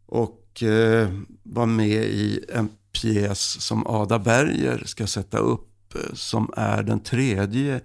Och 0.06 0.62
eh, 0.62 1.08
vara 1.42 1.66
med 1.66 2.04
i 2.04 2.44
en 2.54 2.68
pjäs 2.92 3.60
som 3.66 3.86
Ada 3.86 4.18
Berger 4.18 4.82
ska 4.86 5.06
sätta 5.06 5.38
upp. 5.38 5.94
Eh, 5.94 6.00
som 6.14 6.50
är 6.56 6.82
den 6.82 7.00
tredje 7.00 7.80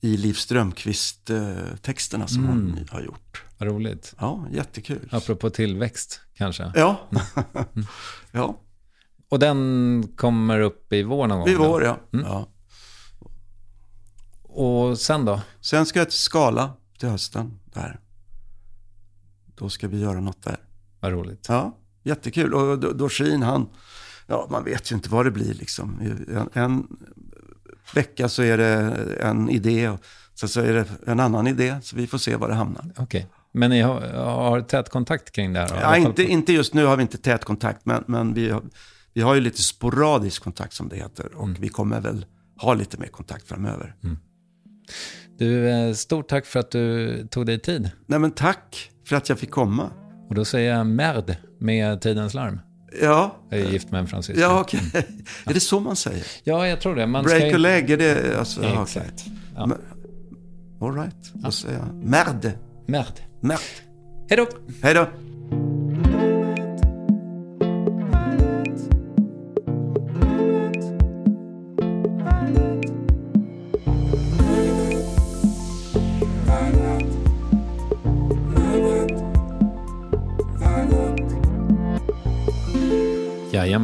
i 0.00 0.16
Liv 0.16 0.32
Strömquist-texterna 0.34 2.26
som 2.26 2.44
Mm. 2.44 2.56
hon 2.56 2.86
har 2.90 3.00
gjort. 3.00 3.42
Vad 3.58 3.68
roligt. 3.68 4.14
Ja, 4.18 4.46
jättekul. 4.52 5.08
Apropå 5.10 5.50
tillväxt, 5.50 6.20
kanske. 6.36 6.72
Ja. 6.74 7.08
ja, 8.32 8.60
Och 9.28 9.38
den 9.38 10.08
kommer 10.16 10.60
upp 10.60 10.92
i 10.92 11.02
vår 11.02 11.26
någon 11.26 11.38
gång? 11.38 11.54
då? 11.54 11.68
vår 11.68 11.84
ja. 11.84 11.98
Mm. 12.12 12.26
ja. 12.26 12.48
Och 14.58 14.98
sen 14.98 15.24
då? 15.24 15.40
Sen 15.60 15.86
ska 15.86 15.98
jag 15.98 16.08
till 16.08 16.18
Skala 16.18 16.72
till 16.98 17.08
hösten. 17.08 17.58
Där. 17.64 18.00
Då 19.56 19.68
ska 19.68 19.88
vi 19.88 20.00
göra 20.00 20.20
något 20.20 20.42
där. 20.42 20.56
Vad 21.00 21.12
roligt. 21.12 21.46
Ja, 21.48 21.76
jättekul. 22.02 22.54
Och 22.54 22.78
Do- 22.78 22.92
Dorsin, 22.92 23.42
han, 23.42 23.68
ja 24.26 24.46
man 24.50 24.64
vet 24.64 24.92
ju 24.92 24.96
inte 24.96 25.08
vad 25.10 25.26
det 25.26 25.30
blir 25.30 25.54
liksom. 25.54 26.00
En, 26.30 26.50
en 26.52 26.86
vecka 27.94 28.28
så 28.28 28.42
är 28.42 28.58
det 28.58 28.74
en 29.20 29.50
idé 29.50 29.88
och 29.88 30.00
sen 30.34 30.48
så 30.48 30.60
är 30.60 30.72
det 30.74 30.86
en 31.06 31.20
annan 31.20 31.46
idé. 31.46 31.76
Så 31.82 31.96
vi 31.96 32.06
får 32.06 32.18
se 32.18 32.36
var 32.36 32.48
det 32.48 32.54
hamnar. 32.54 32.92
Okej. 32.96 33.26
Men 33.52 33.70
ni 33.70 33.80
har, 33.80 34.00
har 34.24 34.60
tät 34.60 34.88
kontakt 34.88 35.30
kring 35.32 35.52
det 35.52 35.60
här? 35.60 35.80
Ja, 35.80 35.96
inte, 35.96 36.24
inte 36.24 36.52
just 36.52 36.74
nu 36.74 36.84
har 36.84 36.96
vi 36.96 37.02
inte 37.02 37.18
tät 37.18 37.44
kontakt, 37.44 37.86
men, 37.86 38.04
men 38.06 38.34
vi, 38.34 38.50
har, 38.50 38.62
vi 39.12 39.20
har 39.20 39.34
ju 39.34 39.40
lite 39.40 39.62
sporadisk 39.62 40.42
kontakt 40.42 40.72
som 40.74 40.88
det 40.88 40.96
heter. 40.96 41.34
Och 41.34 41.48
vi 41.58 41.68
kommer 41.68 42.00
väl 42.00 42.26
ha 42.56 42.74
lite 42.74 42.98
mer 42.98 43.08
kontakt 43.08 43.48
framöver. 43.48 43.94
Du, 45.38 45.68
eh, 45.70 45.92
stort 45.92 46.28
tack 46.28 46.46
för 46.46 46.60
att 46.60 46.70
du 46.70 47.26
tog 47.30 47.46
dig 47.46 47.58
tid. 47.60 47.90
Nej 48.06 48.18
men 48.18 48.30
tack 48.30 48.90
för 49.08 49.16
att 49.16 49.28
jag 49.28 49.38
fick 49.38 49.50
komma. 49.50 49.90
Och 50.28 50.34
då 50.34 50.44
säger 50.44 50.74
jag 50.76 50.86
merd 50.86 51.36
med 51.60 52.00
Tidens 52.00 52.34
larm. 52.34 52.60
Ja, 53.02 53.36
Jag 53.50 53.60
är 53.60 53.70
gift 53.70 53.90
med 53.90 54.00
en 54.00 54.06
fransyska. 54.06 54.40
ja 54.42 54.60
okej. 54.60 54.80
Är 55.46 55.54
det 55.54 55.60
så 55.60 55.80
man 55.80 55.96
säger? 55.96 56.26
Ja, 56.44 56.66
jag 56.66 56.80
tror 56.80 56.94
det. 56.96 57.06
Man 57.06 57.24
ska 57.24 57.34
Break 57.34 57.44
ju- 57.50 57.54
a 57.54 57.58
leg, 57.58 57.90
är 57.90 57.96
det 57.96 58.38
alltså? 58.38 58.62
Ja, 58.62 58.82
exakt. 58.82 59.24
okej. 59.26 59.32
Ja. 59.56 59.76
All 60.86 60.94
right, 60.94 61.30
då 61.34 61.50
säger 61.50 61.78
jag 61.78 61.94
merde. 61.94 62.52
Merd. 62.86 63.04
Merde. 63.40 63.62
Hej 64.30 64.36
då! 64.36 64.46
Hej 64.82 64.94
då. 64.94 65.06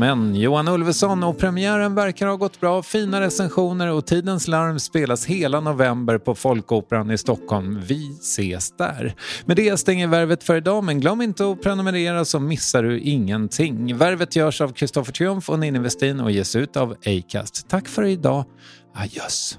Men 0.05 0.35
Johan 0.35 0.69
Ulveson 0.69 1.25
och 1.25 1.39
premiären 1.39 1.95
verkar 1.95 2.27
ha 2.27 2.37
gått 2.37 2.61
bra. 2.61 2.83
Fina 2.83 3.21
recensioner 3.21 3.93
och 3.93 4.07
Tidens 4.07 4.49
larm 4.49 4.81
spelas 4.81 5.27
hela 5.27 5.61
november 5.61 6.19
på 6.19 6.35
Folkoperan 6.35 7.11
i 7.11 7.19
Stockholm. 7.19 7.81
Vi 7.87 8.11
ses 8.21 8.77
där. 8.77 9.15
Med 9.45 9.57
det 9.57 9.77
stänger 9.77 10.07
Värvet 10.07 10.45
för 10.45 10.57
idag, 10.57 10.85
men 10.85 11.01
glöm 11.01 11.23
inte 11.23 11.51
att 11.51 11.63
prenumerera 11.63 12.25
så 12.25 12.41
missar 12.41 12.83
du 12.83 13.01
ingenting. 13.01 13.97
Värvet 13.97 14.37
görs 14.37 14.61
av 14.61 14.73
Kristoffer 14.73 15.13
Triumf 15.13 15.51
och 15.51 15.59
Ninni 15.59 15.79
Westin 15.79 16.21
och 16.21 16.31
ges 16.31 16.57
ut 16.57 16.77
av 16.77 16.97
Acast. 17.07 17.69
Tack 17.69 17.89
för 17.89 18.03
idag. 18.03 18.45
Adjöss. 18.95 19.59